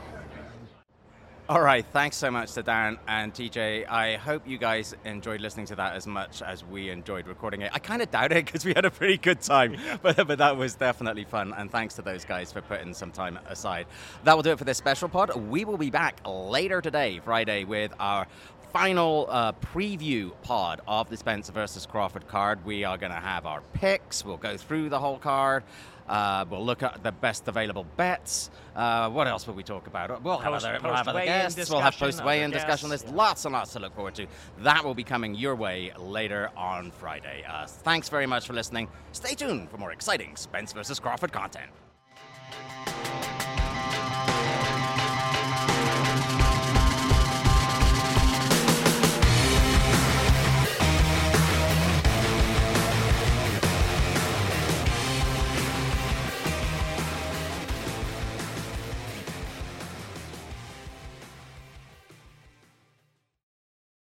All 1.54 1.62
right, 1.62 1.86
thanks 1.86 2.18
so 2.18 2.32
much 2.32 2.54
to 2.54 2.64
Dan 2.64 2.98
and 3.08 3.32
TJ. 3.32 3.88
I 3.88 4.16
hope 4.16 4.48
you 4.48 4.58
guys 4.58 4.96
enjoyed 5.06 5.40
listening 5.40 5.68
to 5.68 5.76
that 5.76 5.94
as 5.94 6.08
much 6.08 6.42
as 6.42 6.66
we 6.66 6.90
enjoyed 6.90 7.28
recording 7.28 7.62
it. 7.62 7.70
I 7.72 7.78
kind 7.78 8.02
of 8.02 8.10
doubt 8.10 8.32
it 8.32 8.46
because 8.46 8.66
we 8.66 8.74
had 8.74 8.86
a 8.86 8.90
pretty 8.90 9.18
good 9.18 9.40
time, 9.40 9.78
but, 10.02 10.16
but 10.26 10.40
that 10.40 10.58
was 10.58 10.74
definitely 10.74 11.26
fun. 11.26 11.54
And 11.56 11.70
thanks 11.70 11.94
to 11.98 12.02
those 12.02 12.26
guys 12.26 12.52
for 12.52 12.64
putting 12.64 12.96
some 12.96 13.12
time 13.12 13.38
aside. 13.46 13.86
That 14.24 14.36
will 14.36 14.42
do 14.42 14.50
it 14.50 14.58
for 14.58 14.64
this 14.64 14.80
special 14.80 15.08
pod. 15.10 15.36
We 15.36 15.64
will 15.64 15.78
be 15.78 15.92
back 15.92 16.22
later 16.26 16.82
today, 16.82 17.22
Friday, 17.24 17.66
with 17.66 17.94
our 18.00 18.26
final 18.72 19.28
uh, 19.30 19.52
preview 19.52 20.32
pod 20.42 20.82
of 20.88 21.08
the 21.08 21.18
Spencer 21.18 21.52
versus 21.52 21.86
Crawford 21.86 22.28
card. 22.28 22.66
We 22.66 22.84
are 22.84 22.98
going 22.98 23.12
to 23.12 23.20
have 23.20 23.46
our 23.46 23.62
picks. 23.74 24.26
We'll 24.26 24.38
go 24.38 24.58
through 24.58 24.90
the 24.90 24.98
whole 24.98 25.20
card. 25.20 25.64
Uh, 26.08 26.46
we'll 26.50 26.66
look 26.66 26.84
at 26.84 27.04
the 27.04 27.12
best 27.12 27.48
available 27.48 27.86
bets. 27.98 28.50
Uh, 28.76 29.10
what 29.10 29.28
else 29.28 29.48
will 29.48 29.54
we 29.54 29.64
talk 29.64 29.88
about? 29.88 30.22
We'll 30.24 30.38
have 30.38 30.54
Post- 30.54 30.66
other, 30.66 30.80
we'll 30.84 30.94
have 30.94 31.08
other 31.08 31.26
guests. 31.26 31.70
We'll 31.70 31.80
have 31.80 31.98
post 31.98 32.24
weigh 32.24 32.44
in 32.44 32.52
discussion. 32.52 32.90
There's 32.90 33.04
yeah. 33.04 33.12
lots 33.14 33.46
and 33.46 33.54
lots 33.54 33.74
to 33.74 33.80
look 33.80 33.96
forward 33.96 34.16
to. 34.16 34.28
That 34.60 34.84
will 34.84 34.96
be 34.96 35.04
coming 35.04 35.36
your 35.36 35.56
way 35.56 35.92
later 35.98 36.50
on 36.58 36.92
Friday. 36.92 37.44
Uh, 37.48 37.68
thanks 37.68 38.10
very 38.10 38.26
much 38.26 38.48
for 38.48 38.54
listening. 38.54 38.88
Stay 39.12 39.36
tuned 39.36 39.70
for 39.70 39.78
more 39.78 39.92
exciting 39.92 40.36
Spence 40.36 40.74
versus 40.74 41.00
Crawford 41.00 41.32
content. 41.32 41.70